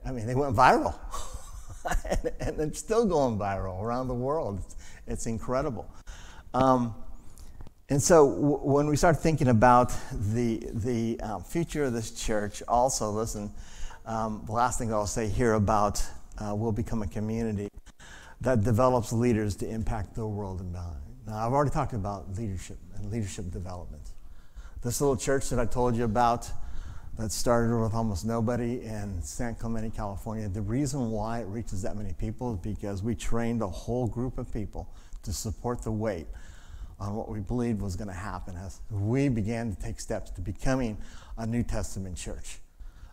[0.04, 0.94] I mean, they went viral.
[2.10, 4.60] and, and, they're still going viral around the world.
[4.64, 5.90] It's, it's incredible.
[6.54, 6.94] Um,
[7.88, 13.10] and so when we start thinking about the, the um, future of this church, also
[13.10, 13.52] listen,
[14.06, 16.02] um, the last thing I'll say here about
[16.38, 17.68] uh, we'll become a community
[18.40, 20.96] that develops leaders to impact the world and beyond.
[21.26, 24.02] Now, I've already talked about leadership and leadership development.
[24.82, 26.50] This little church that I told you about
[27.18, 31.96] that started with almost nobody in San Clemente, California, the reason why it reaches that
[31.96, 34.88] many people is because we trained a whole group of people
[35.22, 36.26] to support the weight
[36.98, 40.40] on what we believed was going to happen as we began to take steps to
[40.40, 40.98] becoming
[41.38, 42.58] a New Testament church.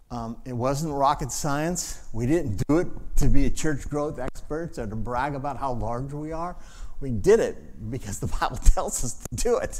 [0.10, 2.08] Um, it wasn't rocket science.
[2.12, 2.88] We didn't do it
[3.18, 6.58] to be a church growth experts or to brag about how large we are.
[7.00, 9.80] We did it because the Bible tells us to do it.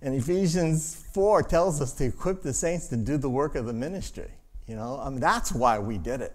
[0.00, 3.72] And Ephesians 4 tells us to equip the saints to do the work of the
[3.72, 4.30] ministry.
[4.66, 6.34] You know, I mean, that's why we did it.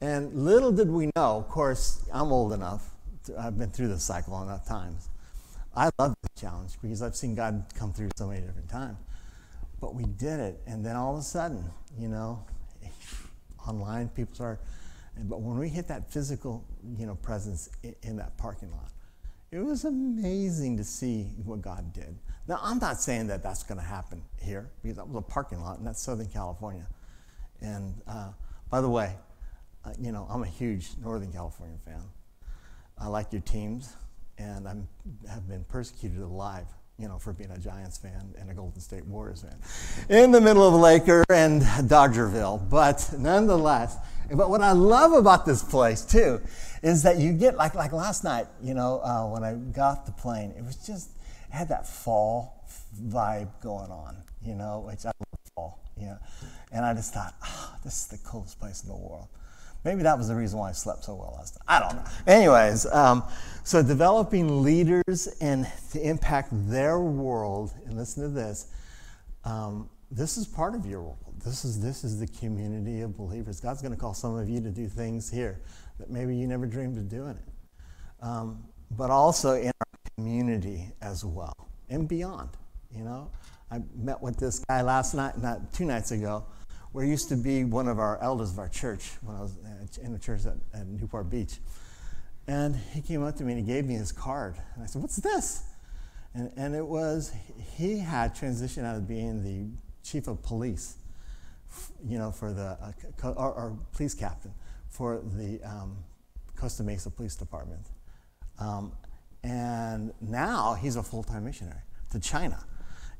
[0.00, 2.90] And little did we know, of course, I'm old enough,
[3.38, 5.10] I've been through this cycle enough times
[5.74, 8.98] I love the challenge because I've seen God come through so many different times.
[9.80, 11.64] But we did it, and then all of a sudden,
[11.98, 12.44] you know,
[13.66, 14.58] online people are.
[15.16, 16.64] But when we hit that physical,
[16.98, 18.90] you know, presence in, in that parking lot,
[19.52, 22.18] it was amazing to see what God did.
[22.46, 25.60] Now, I'm not saying that that's going to happen here because that was a parking
[25.60, 26.86] lot, and that's Southern California.
[27.60, 28.32] And uh,
[28.70, 29.14] by the way,
[29.84, 32.02] uh, you know, I'm a huge Northern California fan.
[32.98, 33.94] I like your teams
[34.38, 34.74] and I
[35.30, 36.66] have been persecuted alive,
[37.00, 39.56] you know, for being a Giants fan and a Golden State Warriors fan,
[40.10, 42.68] in the middle of Laker and Dodgerville.
[42.68, 43.96] But nonetheless,
[44.30, 46.40] but what I love about this place too
[46.82, 50.12] is that you get like like last night, you know, uh, when I got the
[50.12, 51.10] plane, it was just
[51.48, 52.66] it had that fall
[53.02, 56.18] vibe going on, you know, which I love fall, you know,
[56.70, 59.28] and I just thought, oh, this is the coolest place in the world.
[59.84, 61.64] Maybe that was the reason why I slept so well last night.
[61.68, 62.10] I don't know.
[62.26, 63.22] Anyways, um,
[63.64, 68.66] so developing leaders and to impact their world, and listen to this,
[69.44, 71.34] um, this is part of your world.
[71.42, 73.60] This is, this is the community of believers.
[73.60, 75.60] God's going to call some of you to do things here
[75.98, 78.22] that maybe you never dreamed of doing it.
[78.22, 81.54] Um, but also in our community as well
[81.88, 82.50] and beyond.
[82.94, 83.30] You know,
[83.70, 86.44] I met with this guy last night, not two nights ago,
[86.92, 89.56] where he used to be one of our elders of our church when I was
[90.02, 91.58] in the church at, at Newport Beach.
[92.46, 94.56] And he came up to me and he gave me his card.
[94.74, 95.62] And I said, What's this?
[96.34, 97.32] And, and it was,
[97.76, 99.68] he had transitioned out of being the
[100.08, 100.96] chief of police,
[102.04, 104.52] you know, for the, uh, or, or, police captain
[104.88, 105.96] for the um,
[106.56, 107.86] Costa Mesa Police Department.
[108.58, 108.92] Um,
[109.42, 111.80] and now he's a full time missionary
[112.10, 112.64] to China.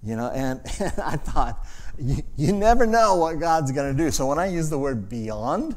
[0.02, 1.66] You know, and, and I thought,
[1.98, 4.10] you, you never know what God's going to do.
[4.10, 5.76] So when I use the word beyond,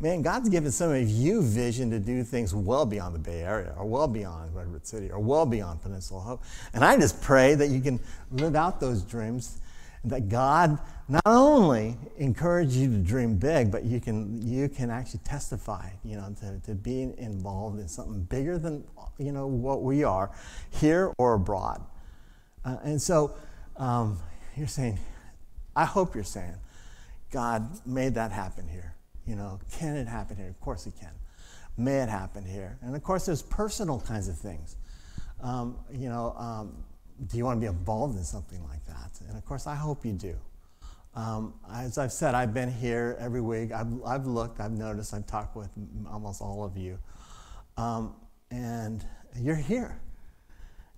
[0.00, 3.72] man, God's given some of you vision to do things well beyond the Bay Area
[3.78, 6.42] or well beyond Redwood City or well beyond Peninsula Hope.
[6.74, 8.00] And I just pray that you can
[8.32, 9.60] live out those dreams,
[10.04, 15.20] that God not only encourage you to dream big, but you can, you can actually
[15.20, 18.84] testify, you know, to, to being involved in something bigger than,
[19.18, 20.30] you know, what we are
[20.70, 21.80] here or abroad.
[22.64, 23.34] Uh, and so
[23.76, 24.18] um,
[24.56, 24.98] you're saying,
[25.74, 26.54] I hope you're saying,
[27.30, 28.94] God made that happen here.
[29.26, 30.48] You know, can it happen here?
[30.48, 31.12] Of course it can.
[31.76, 32.78] May it happen here?
[32.82, 34.76] And of course, there's personal kinds of things.
[35.40, 36.84] Um, you know, um,
[37.26, 39.20] do you want to be involved in something like that?
[39.28, 40.36] And of course, I hope you do.
[41.14, 43.72] Um, as I've said, I've been here every week.
[43.72, 45.70] I've, I've looked, I've noticed, I've talked with
[46.10, 46.98] almost all of you.
[47.76, 48.14] Um,
[48.50, 49.04] and
[49.38, 50.00] you're here.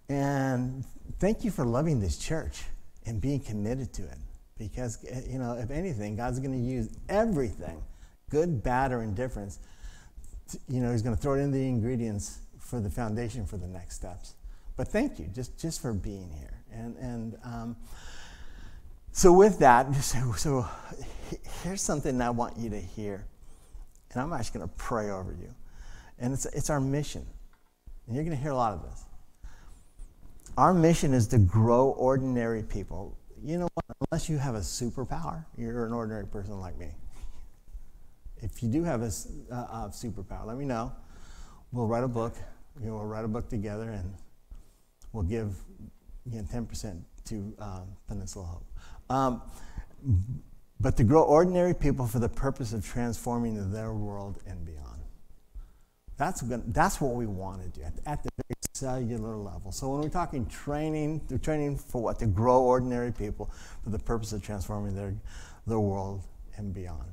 [0.08, 0.84] And
[1.18, 2.64] thank you for loving this church
[3.06, 4.18] and being committed to it.
[4.58, 7.82] Because, eh, you know, if anything, God's going to use everything
[8.30, 9.60] good, bad, or indifference,
[10.68, 13.66] you know, he's going to throw it in the ingredients for the foundation for the
[13.66, 14.34] next steps.
[14.76, 16.62] But thank you just, just for being here.
[16.72, 17.76] And, and um,
[19.12, 20.66] so, with that, so, so
[21.62, 23.24] here's something I want you to hear.
[24.12, 25.54] And I'm actually going to pray over you.
[26.18, 27.26] And it's, it's our mission.
[28.06, 29.04] And you're going to hear a lot of this.
[30.56, 33.18] Our mission is to grow ordinary people.
[33.42, 33.84] You know what?
[34.10, 36.92] Unless you have a superpower, you're an ordinary person like me.
[38.36, 39.06] If you do have a,
[39.50, 40.92] a superpower, let me know.
[41.72, 42.36] We'll write a book.
[42.80, 44.14] You know, we'll write a book together and
[45.12, 45.56] we'll give
[46.30, 48.66] you know, 10% to um, Peninsula Hope.
[49.10, 49.42] Um,
[50.78, 54.83] but to grow ordinary people for the purpose of transforming their world and beyond.
[56.16, 59.72] That's, that's what we want to do at, at the very cellular level.
[59.72, 62.18] So when we're talking training, the training for what?
[62.20, 63.50] To grow ordinary people
[63.82, 65.14] for the purpose of transforming their,
[65.66, 66.22] their world
[66.56, 67.12] and beyond.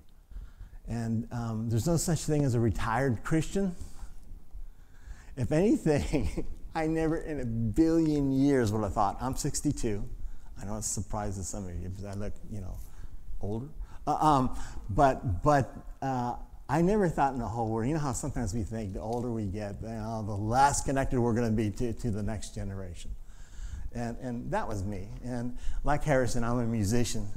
[0.87, 3.75] And um, there's no such thing as a retired Christian.
[5.37, 6.45] If anything,
[6.75, 10.03] I never in a billion years would have thought, I'm 62.
[10.61, 12.77] I know it surprises some of you because I look, you know,
[13.41, 13.67] older.
[14.05, 14.57] Uh, um,
[14.89, 16.35] but but uh,
[16.71, 19.29] I never thought in the whole world, you know how sometimes we think the older
[19.29, 22.55] we get, you know, the less connected we're going to be to, to the next
[22.55, 23.11] generation.
[23.93, 25.09] And, and that was me.
[25.21, 27.27] And like Harrison, I'm a musician.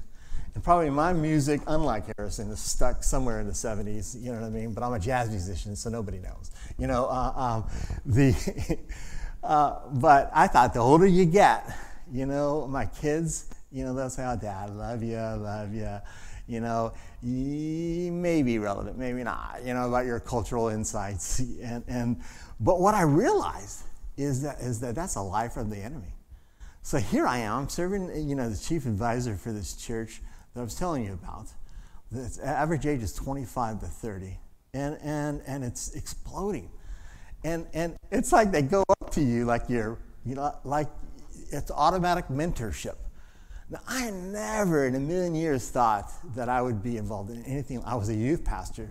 [0.54, 4.46] And probably my music, unlike Harrison, is stuck somewhere in the 70s, you know what
[4.46, 4.72] I mean?
[4.72, 6.52] But I'm a jazz musician, so nobody knows.
[6.78, 7.70] You know, uh, um,
[8.06, 8.78] the,
[9.42, 11.76] uh, but I thought the older you get,
[12.12, 15.74] you know, my kids, you know, they'll say, oh, Dad, I love you, I love
[15.74, 15.98] you.
[16.46, 16.92] You know,
[17.22, 21.42] you may be relevant, maybe not, you know, about your cultural insights.
[21.62, 22.20] And, and,
[22.60, 23.84] but what I realized
[24.16, 26.14] is that, is that that's a lie from the enemy.
[26.82, 30.20] So here I am, serving, you know, the chief advisor for this church
[30.52, 31.46] that I was telling you about.
[32.12, 34.38] The average age is 25 to 30,
[34.74, 36.70] and, and, and it's exploding.
[37.42, 40.88] And, and it's like they go up to you like you're, you know, like
[41.50, 42.96] it's automatic mentorship.
[43.70, 47.82] Now, I never in a million years thought that I would be involved in anything.
[47.84, 48.90] I was a youth pastor.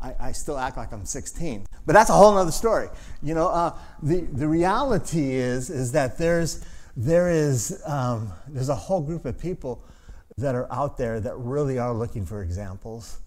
[0.00, 1.66] I, I still act like I'm 16.
[1.86, 2.88] But that's a whole other story.
[3.22, 6.64] You know, uh, the, the reality is, is that there's,
[6.96, 9.82] there is, um, there's a whole group of people
[10.38, 13.18] that are out there that really are looking for examples.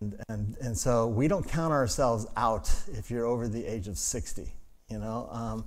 [0.00, 3.98] And, and, and so we don't count ourselves out if you're over the age of
[3.98, 4.50] 60,
[4.88, 5.64] you know, um,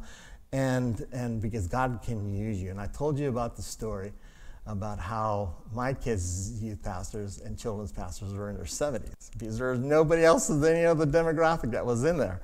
[0.54, 2.70] and, and because God can use you.
[2.72, 4.14] And I told you about the story
[4.68, 9.72] about how my kids, youth pastors and children's pastors, were in their 70s because there
[9.72, 12.42] was nobody else of any other demographic that was in there.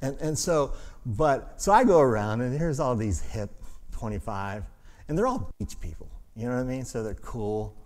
[0.00, 0.72] And, and so,
[1.06, 3.50] but, so I go around and here's all these hip
[3.92, 4.64] 25,
[5.08, 6.08] and they're all beach people.
[6.34, 6.84] You know what I mean?
[6.84, 7.76] So they're cool.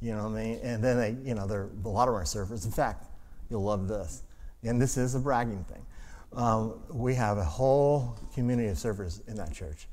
[0.00, 0.60] You know what I mean?
[0.62, 2.64] And then they, you know, they're a lot of our surfers.
[2.64, 3.06] In fact,
[3.50, 4.22] you'll love this.
[4.62, 5.84] And this is a bragging thing.
[6.36, 9.88] Um, we have a whole community of surfers in that church.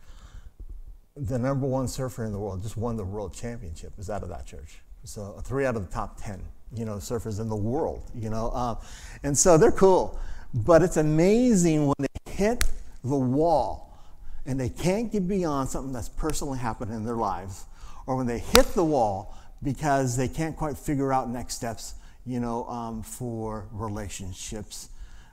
[1.16, 3.94] The number one surfer in the world just won the world championship.
[3.98, 4.80] Is out of that church.
[5.06, 6.42] So three out of the top ten,
[6.76, 8.12] you know, surfers in the world.
[8.14, 8.76] You know, uh,
[9.24, 10.20] and so they're cool.
[10.54, 12.70] But it's amazing when they hit
[13.04, 13.98] the wall
[14.46, 17.66] and they can't get beyond something that's personally happened in their lives,
[18.06, 22.42] or when they hit the wall because they can't quite figure out next steps, you
[22.42, 24.90] know, um, for relationships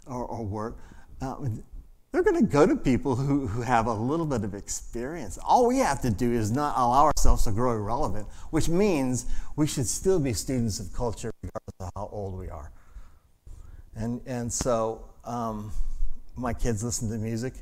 [0.06, 0.78] or, or work,
[1.20, 1.36] uh,
[2.12, 5.38] they're going to go to people who, who have a little bit of experience.
[5.44, 9.66] All we have to do is not allow ourselves to grow irrelevant, which means we
[9.66, 12.72] should still be students of culture regardless of how old we are.
[13.94, 15.72] And, and so um,
[16.36, 17.54] my kids listen to music.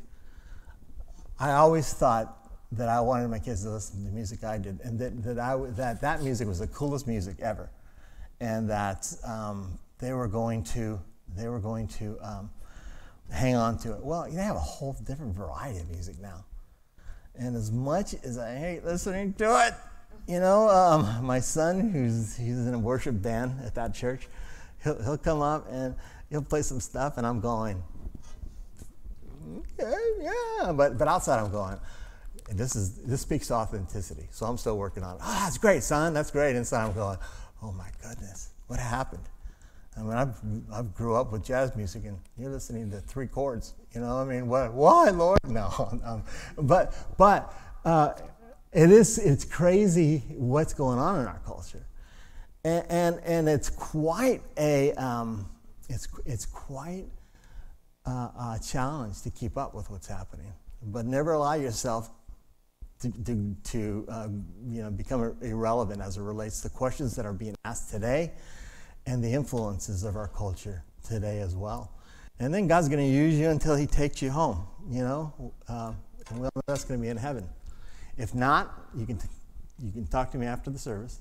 [1.39, 2.35] I always thought
[2.73, 5.39] that I wanted my kids to listen to the music I did, and that that,
[5.39, 7.71] I, that, that music was the coolest music ever,
[8.41, 11.01] and that um, they were going to
[11.37, 12.51] they were going to um,
[13.31, 14.05] hang on to it.
[14.05, 16.45] Well, you have a whole different variety of music now,
[17.35, 19.75] and as much as I hate listening to it,
[20.27, 24.29] you know, um, my son, who's he's in a worship band at that church,
[24.85, 25.95] he'll he'll come up and
[26.31, 27.83] he'll play some stuff, and I'm going,
[29.81, 31.79] okay, yeah, but but outside I'm going
[32.49, 34.29] and this is this speaks to authenticity.
[34.31, 35.21] So I'm still working on it.
[35.23, 36.15] Oh, that's great, son.
[36.15, 36.57] That's great.
[36.57, 37.19] Inside I'm going,
[37.63, 39.25] oh my goodness, what happened?
[39.99, 40.41] I mean, I've,
[40.73, 43.75] I've grew up with jazz music, and you're listening to three chords.
[43.95, 44.73] You know, I mean, what?
[44.73, 45.39] Why, Lord?
[45.49, 45.71] No,
[46.05, 46.23] um,
[46.59, 48.13] but but uh,
[48.71, 51.87] it is it's crazy what's going on in our culture,
[52.65, 55.49] and and, and it's quite a um,
[55.89, 57.07] it's it's quite
[58.05, 60.53] a, a challenge to keep up with what's happening.
[60.83, 62.11] But never allow yourself
[63.01, 64.29] to, to, to uh,
[64.69, 68.33] you know, become irrelevant as it relates to questions that are being asked today
[69.09, 71.91] and the influences of our culture today as well.
[72.39, 75.93] And then God's going to use you until He takes you home, you know, uh,
[76.29, 77.49] and well, that's going to be in heaven.
[78.19, 79.29] If not, you can, t-
[79.83, 81.21] you can talk to me after the service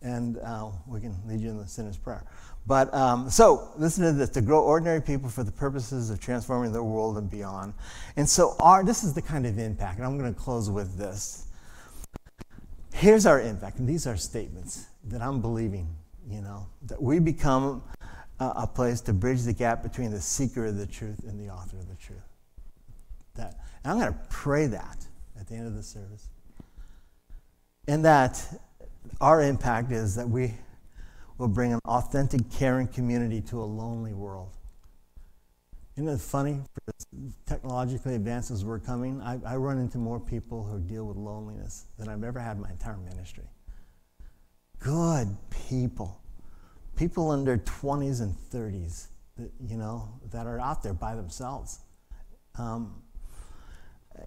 [0.00, 2.24] and uh, we can lead you in the sinner's prayer.
[2.66, 6.72] But um, so, listen to this to grow ordinary people for the purposes of transforming
[6.72, 7.74] the world and beyond.
[8.16, 10.96] And so, our, this is the kind of impact, and I'm going to close with
[10.96, 11.46] this.
[12.92, 15.88] Here's our impact, and these are statements that I'm believing,
[16.28, 17.82] you know, that we become
[18.40, 21.52] a, a place to bridge the gap between the seeker of the truth and the
[21.52, 22.22] author of the truth.
[23.34, 25.06] That, and I'm going to pray that
[25.38, 26.28] at the end of the service.
[27.86, 28.42] And that
[29.20, 30.54] our impact is that we
[31.36, 34.50] will bring an authentic, caring community to a lonely world.
[35.96, 36.60] Isn't it funny?
[37.46, 41.86] Technologically advanced as we're coming, I, I run into more people who deal with loneliness
[41.98, 43.44] than I've ever had in my entire ministry.
[44.84, 45.34] Good
[45.68, 46.20] people.
[46.94, 49.06] People in their 20s and 30s,
[49.38, 51.78] that, you know, that are out there by themselves.
[52.58, 53.02] Um,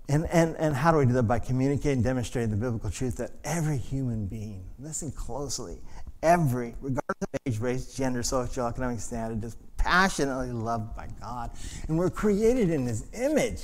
[0.10, 1.24] and, and, and how do we do that?
[1.24, 5.80] By communicating, demonstrating the biblical truth that every human being, listen closely,
[6.24, 11.52] every, regardless of age, race, gender, social, economic status, is passionately loved by God.
[11.88, 13.62] And we're created in His image,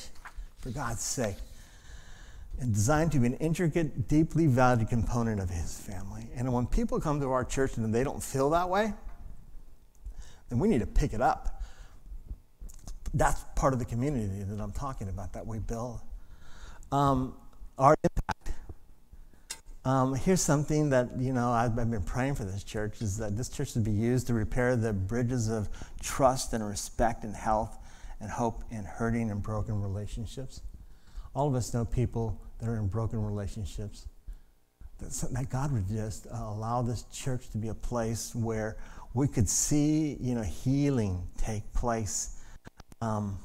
[0.59, 1.37] for God's sake,
[2.59, 6.27] and designed to be an intricate, deeply valued component of His family.
[6.35, 8.93] And when people come to our church and they don't feel that way,
[10.49, 11.61] then we need to pick it up.
[13.13, 16.01] That's part of the community that I'm talking about that we build.
[16.91, 17.35] Um,
[17.77, 18.59] our impact.
[19.85, 23.35] Um, here's something that you know I've, I've, been praying for this church is that
[23.35, 25.67] this church would be used to repair the bridges of
[26.01, 27.77] trust and respect and health
[28.21, 30.61] and hope in hurting and broken relationships.
[31.33, 34.07] All of us know people that are in broken relationships.
[34.99, 38.77] That, God would just uh, allow this church to be a place where
[39.13, 42.39] we could see you know healing take place.
[43.01, 43.37] Um,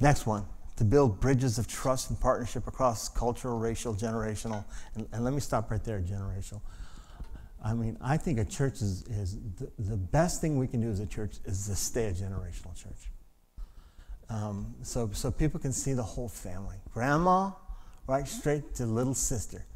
[0.00, 0.46] next one
[0.80, 4.64] to build bridges of trust and partnership across cultural, racial, generational.
[4.94, 6.62] And, and let me stop right there, generational.
[7.62, 10.88] I mean, I think a church is, is the, the, best thing we can do
[10.88, 13.10] as a church is to stay a generational church.
[14.30, 16.76] Um, so, so people can see the whole family.
[16.94, 17.50] Grandma,
[18.06, 19.66] right straight to little sister.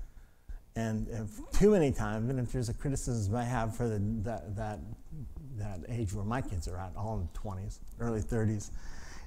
[0.77, 4.79] And too many times, and if there's a criticism I have for the, that, that,
[5.59, 8.71] that age where my kids are at, all in the 20s, early 30s,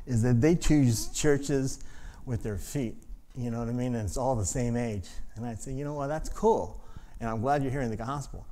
[0.05, 1.83] is that they choose churches
[2.25, 2.95] with their feet.
[3.35, 3.95] You know what I mean?
[3.95, 5.07] And it's all the same age.
[5.35, 6.83] And I'd say, you know what, that's cool.
[7.19, 8.45] And I'm glad you're hearing the gospel.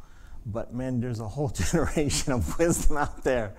[0.46, 3.54] But man, there's a whole generation of wisdom out there.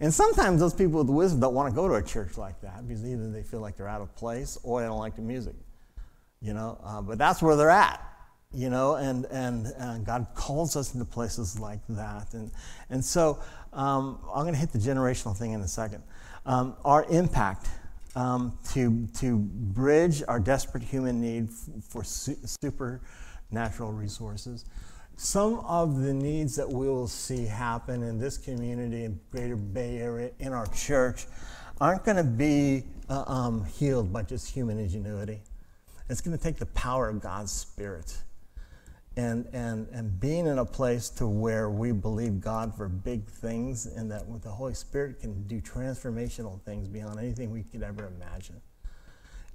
[0.00, 2.86] And sometimes those people with wisdom don't want to go to a church like that
[2.86, 5.54] because either they feel like they're out of place or they don't like the music.
[6.40, 8.02] You know, uh, but that's where they're at.
[8.52, 12.32] You know, and, and, and God calls us into places like that.
[12.34, 12.50] And,
[12.90, 13.42] and so
[13.72, 16.02] um, I'm going to hit the generational thing in a second
[16.46, 17.68] um, our impact
[18.14, 21.50] um, to, to bridge our desperate human need
[21.90, 24.64] for su- supernatural resources.
[25.18, 29.96] Some of the needs that we will see happen in this community in Greater Bay
[29.96, 31.26] Area, in our church,
[31.80, 35.40] aren't going to be uh, um, healed by just human ingenuity.
[36.10, 38.14] It's going to take the power of God's Spirit.
[39.16, 43.86] And, and, and being in a place to where we believe God for big things
[43.86, 48.60] and that the Holy Spirit can do transformational things beyond anything we could ever imagine.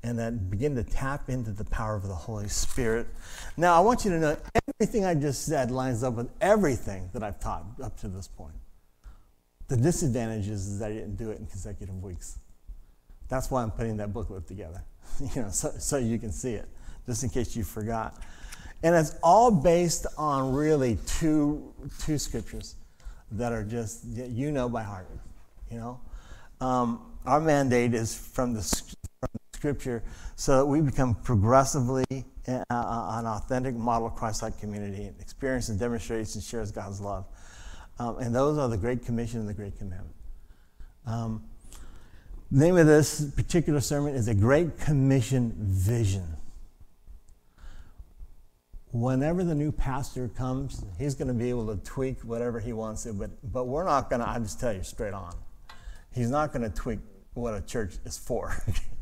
[0.04, 3.08] And that begin to tap into the power of the Holy Spirit.
[3.56, 4.38] Now, I want you to know
[4.68, 8.56] everything I just said lines up with everything that I've taught up to this point.
[9.68, 12.40] The disadvantage is, is that I didn't do it in consecutive weeks.
[13.30, 14.84] That's why I'm putting that booklet together,
[15.36, 16.68] you know, so, so you can see it,
[17.06, 18.16] just in case you forgot.
[18.84, 22.76] And it's all based on really two, two scriptures
[23.32, 25.08] that are just, you know by heart,
[25.70, 26.00] you know.
[26.60, 28.62] Um, our mandate is from the
[29.62, 30.02] scripture
[30.36, 32.04] so that we become progressively
[32.48, 37.00] uh, uh an authentic model of Christ-like community and experience and demonstrates and shares God's
[37.00, 37.26] love.
[38.00, 40.16] Um, and those are the Great Commission and the Great Commandment.
[41.06, 41.44] Um,
[42.52, 46.38] the name of this particular sermon is a Great Commission Vision
[48.92, 53.04] whenever the new pastor comes, he's going to be able to tweak whatever he wants
[53.04, 55.34] to, but, but we're not going to, I just tell you straight on,
[56.14, 57.00] he's not going to tweak
[57.34, 58.54] what a church is for.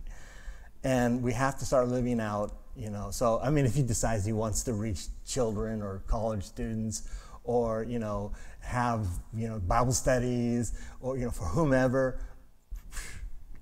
[0.84, 3.12] and we have to start living out, you know.
[3.12, 7.08] So, I mean, if he decides he wants to reach children or college students
[7.44, 12.20] or, you know, have, you know, Bible studies or, you know, for whomever,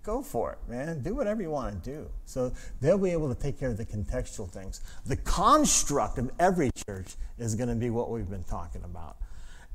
[0.03, 1.01] go for it, man.
[1.01, 2.09] Do whatever you want to do.
[2.25, 4.81] So they'll be able to take care of the contextual things.
[5.05, 9.17] The construct of every church is going to be what we've been talking about.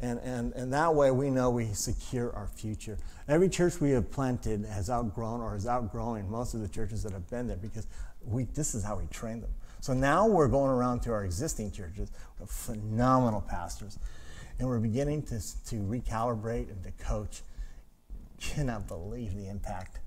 [0.03, 2.99] And, and, and that way we know we secure our future.
[3.29, 7.13] Every church we have planted has outgrown or is outgrowing most of the churches that
[7.13, 7.87] have been there because
[8.25, 9.51] we, this is how we train them.
[9.81, 13.99] So now we're going around to our existing churches with phenomenal pastors.
[14.59, 17.43] And we're beginning to, to recalibrate and to coach.
[18.41, 20.01] Cannot believe the impact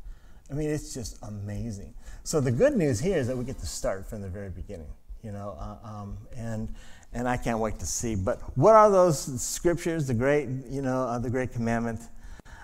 [0.49, 1.93] I mean, it's just amazing.
[2.23, 4.91] So the good news here is that we get to start from the very beginning,
[5.23, 6.73] you know, uh, um, and
[7.15, 8.13] and I can't wait to see.
[8.13, 10.05] But what are those scriptures?
[10.05, 12.01] The great, you know, uh, the great commandment,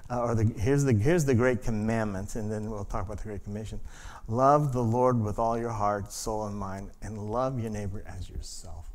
[0.09, 3.23] uh, or the here's the here's the great commandment, and then we'll talk about the
[3.23, 3.79] great commission.
[4.27, 8.29] Love the Lord with all your heart, soul, and mind, and love your neighbor as
[8.29, 8.87] yourself.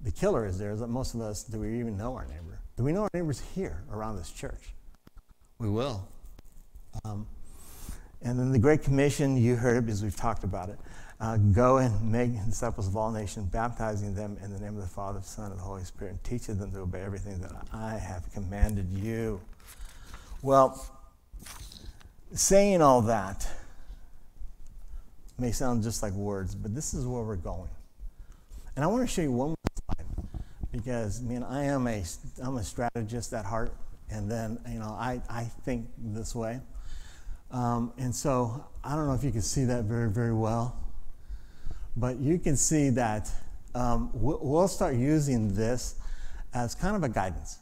[0.00, 2.60] The killer is there is that most of us do we even know our neighbor?
[2.76, 4.74] Do we know our neighbors here around this church?
[5.58, 6.06] We will.
[7.04, 7.26] Um,
[8.22, 10.78] and then the Great Commission, you heard it because we've talked about it.
[11.20, 14.88] Uh, go and make disciples of all nations, baptizing them in the name of the
[14.88, 18.32] Father, Son, and the Holy Spirit, and teaching them to obey everything that I have
[18.32, 19.40] commanded you.
[20.42, 20.88] Well,
[22.32, 23.48] saying all that
[25.38, 27.70] may sound just like words, but this is where we're going.
[28.76, 29.56] And I want to show you one more
[29.96, 30.06] slide
[30.70, 32.04] because, I mean, I am a,
[32.40, 33.74] I'm a strategist at heart,
[34.08, 36.60] and then, you know, I, I think this way.
[37.50, 40.76] Um, and so I don't know if you can see that very, very well,
[41.98, 43.30] but you can see that
[43.74, 45.96] um, we'll start using this
[46.54, 47.58] as kind of a guidance.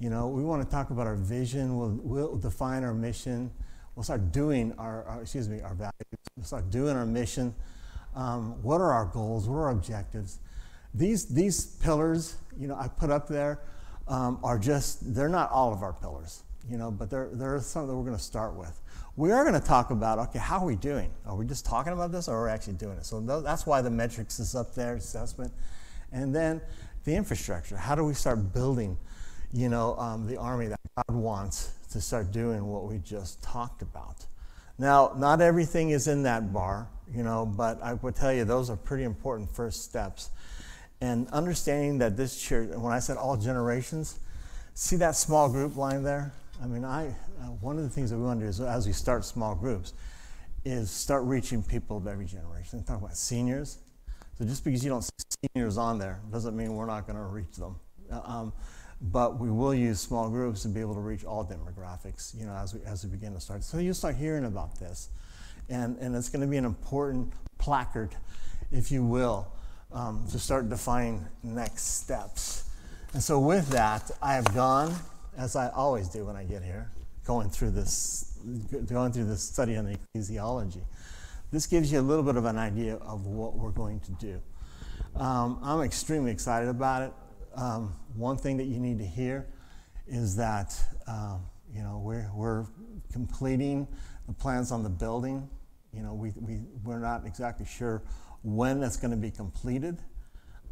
[0.00, 3.50] You know, we want to talk about our vision, we'll, we'll define our mission,
[3.94, 5.92] we'll start doing our, our, excuse me, our values,
[6.36, 7.54] we'll start doing our mission.
[8.14, 9.48] Um, what are our goals?
[9.48, 10.38] What are our objectives?
[10.92, 13.60] These, these pillars, you know, I put up there
[14.06, 17.88] um, are just, they're not all of our pillars, you know, but there are some
[17.88, 18.80] that we're going to start with
[19.16, 21.10] we are going to talk about okay, how are we doing?
[21.26, 23.06] Are we just talking about this or are we actually doing it?
[23.06, 25.52] So that's why the metrics is up there, assessment.
[26.12, 26.60] And then
[27.04, 27.76] the infrastructure.
[27.76, 28.98] How do we start building,
[29.52, 33.82] you know, um, the army that God wants to start doing what we just talked
[33.82, 34.26] about?
[34.78, 38.70] Now, not everything is in that bar, you know, but I would tell you those
[38.70, 40.30] are pretty important first steps.
[41.00, 44.18] And understanding that this church, when I said all generations,
[44.74, 46.32] see that small group line there?
[46.62, 48.86] I mean, I, uh, one of the things that we want to do is as
[48.86, 49.92] we start small groups,
[50.64, 52.82] is start reaching people of every generation.
[52.84, 53.78] Talk about seniors.
[54.38, 55.10] So just because you don't see
[55.54, 57.76] seniors on there doesn't mean we're not going to reach them.
[58.10, 58.52] Uh, um,
[59.00, 62.54] but we will use small groups to be able to reach all demographics, you know,
[62.54, 63.62] as we, as we begin to start.
[63.62, 65.10] So you'll start hearing about this.
[65.68, 68.14] And, and it's going to be an important placard,
[68.72, 69.52] if you will,
[69.92, 72.64] um, to start defining next steps.
[73.12, 74.94] And so with that, I have gone
[75.36, 76.90] as I always do when I get here,
[77.24, 78.38] going through this,
[78.86, 80.84] going through this study on the ecclesiology.
[81.50, 84.40] This gives you a little bit of an idea of what we're going to do.
[85.16, 87.12] Um, I'm extremely excited about it.
[87.54, 89.46] Um, one thing that you need to hear
[90.08, 90.74] is that
[91.06, 92.66] um, you know we're, we're
[93.12, 93.86] completing
[94.26, 95.48] the plans on the building.
[95.92, 98.02] You know we, we, we're not exactly sure
[98.42, 99.98] when that's going to be completed.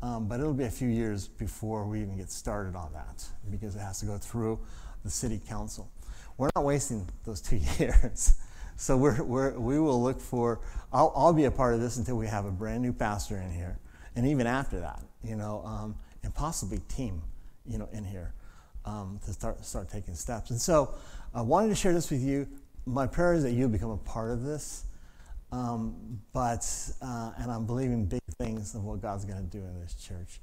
[0.03, 3.77] Um, but it'll be a few years before we even get started on that because
[3.77, 4.59] it has to go through
[5.05, 5.91] the city council.
[6.37, 8.35] we're not wasting those two years.
[8.77, 10.61] so we're, we're, we will look for,
[10.93, 13.53] I'll, I'll be a part of this until we have a brand new pastor in
[13.53, 13.79] here.
[14.17, 15.95] And even after that, you know, um,
[16.25, 17.23] and possibly team,
[17.65, 18.35] you know, in here
[18.85, 20.51] um, to start, start taking steps.
[20.51, 20.95] And so
[21.33, 22.49] I wanted to share this with you.
[22.87, 24.85] My prayer is that you become a part of this.
[25.53, 26.67] Um, but,
[27.03, 30.41] uh, and I'm believing big things of what God's going to do in this church.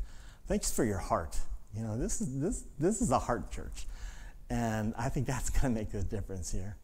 [0.48, 1.38] Thanks for your heart.
[1.76, 3.88] You know, this is, this, this is a heart church.
[4.52, 6.78] And I think that's going to make the difference here.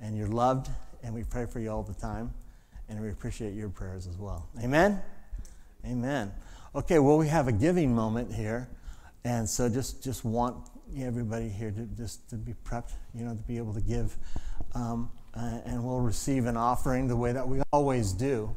[0.00, 0.68] And you're loved,
[1.02, 2.34] and we pray for you all the time.
[2.88, 4.48] And we appreciate your prayers as well.
[4.62, 5.00] Amen?
[5.86, 6.32] Amen.
[6.74, 8.68] Okay, well, we have a giving moment here.
[9.24, 10.56] And so just, just want
[10.96, 14.16] everybody here to just to be prepped, you know, to be able to give.
[14.74, 18.54] Um, uh, and we'll receive an offering the way that we always do.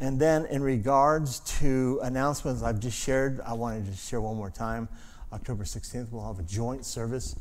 [0.00, 4.50] And then, in regards to announcements I've just shared, I wanted to share one more
[4.50, 4.88] time.
[5.32, 7.36] October 16th, we'll have a joint service.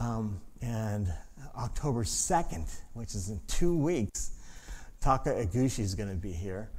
[0.00, 1.12] Um, and
[1.56, 4.32] October 2nd, which is in two weeks,
[5.00, 6.70] Taka Iguchi is going to be here.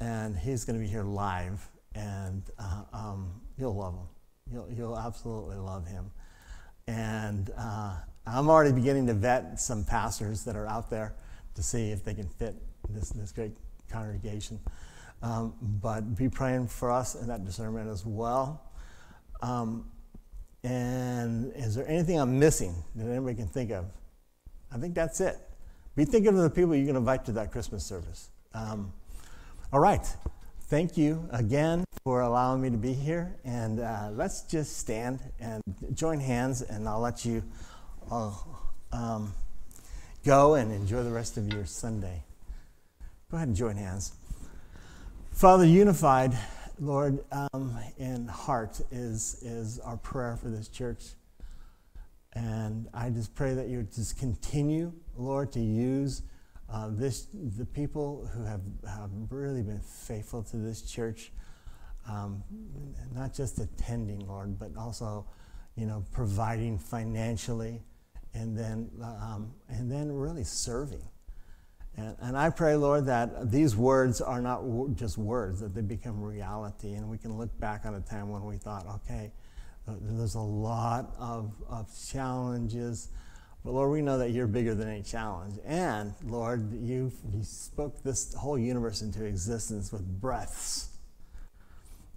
[0.00, 1.66] And he's going to be here live.
[1.94, 4.08] And uh, um, you'll love him.
[4.52, 6.10] You'll, you'll absolutely love him.
[6.88, 7.96] And uh,
[8.26, 11.14] I'm already beginning to vet some pastors that are out there
[11.54, 12.54] to see if they can fit
[12.88, 13.52] this, this great
[13.90, 14.60] congregation.
[15.22, 18.62] Um, but be praying for us in that discernment as well.
[19.40, 19.86] Um,
[20.64, 23.86] and is there anything I'm missing that anybody can think of?
[24.72, 25.36] I think that's it.
[25.96, 28.30] Be thinking of the people you can invite to that Christmas service.
[28.54, 28.92] Um,
[29.72, 30.06] all right.
[30.62, 33.36] Thank you again for allowing me to be here.
[33.44, 35.62] And uh, let's just stand and
[35.92, 37.42] join hands, and I'll let you
[38.10, 39.32] um,
[40.24, 42.22] go and enjoy the rest of your Sunday.
[43.30, 44.12] Go ahead and join hands.
[45.32, 46.36] Father, unified,
[46.78, 51.02] Lord, um, in heart is, is our prayer for this church.
[52.34, 56.22] And I just pray that you just continue, Lord, to use
[56.72, 61.32] uh, this, the people who have, have really been faithful to this church,
[62.08, 62.42] um,
[63.14, 65.26] not just attending, Lord, but also,
[65.76, 67.82] you know, providing financially,
[68.34, 71.04] and then, um, and then really serving.
[71.96, 74.62] And, and I pray, Lord, that these words are not
[74.94, 76.94] just words, that they become reality.
[76.94, 79.30] And we can look back on a time when we thought, okay,
[79.86, 83.08] there's a lot of, of challenges,
[83.64, 85.58] but Lord, we know that you're bigger than any challenge.
[85.64, 90.88] And Lord, you, you spoke this whole universe into existence with breaths.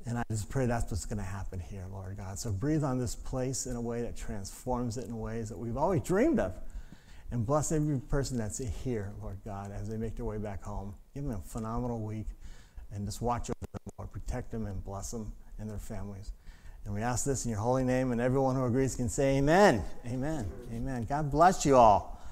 [0.05, 2.37] And I just pray that's what's going to happen here, Lord God.
[2.37, 5.77] So breathe on this place in a way that transforms it in ways that we've
[5.77, 6.53] always dreamed of.
[7.31, 10.93] And bless every person that's here, Lord God, as they make their way back home.
[11.15, 12.27] Give them a phenomenal week
[12.93, 14.11] and just watch over them, Lord.
[14.11, 16.31] Protect them and bless them and their families.
[16.85, 19.83] And we ask this in your holy name, and everyone who agrees can say amen.
[20.05, 20.47] Amen.
[20.71, 21.05] Amen.
[21.09, 22.14] God bless you all.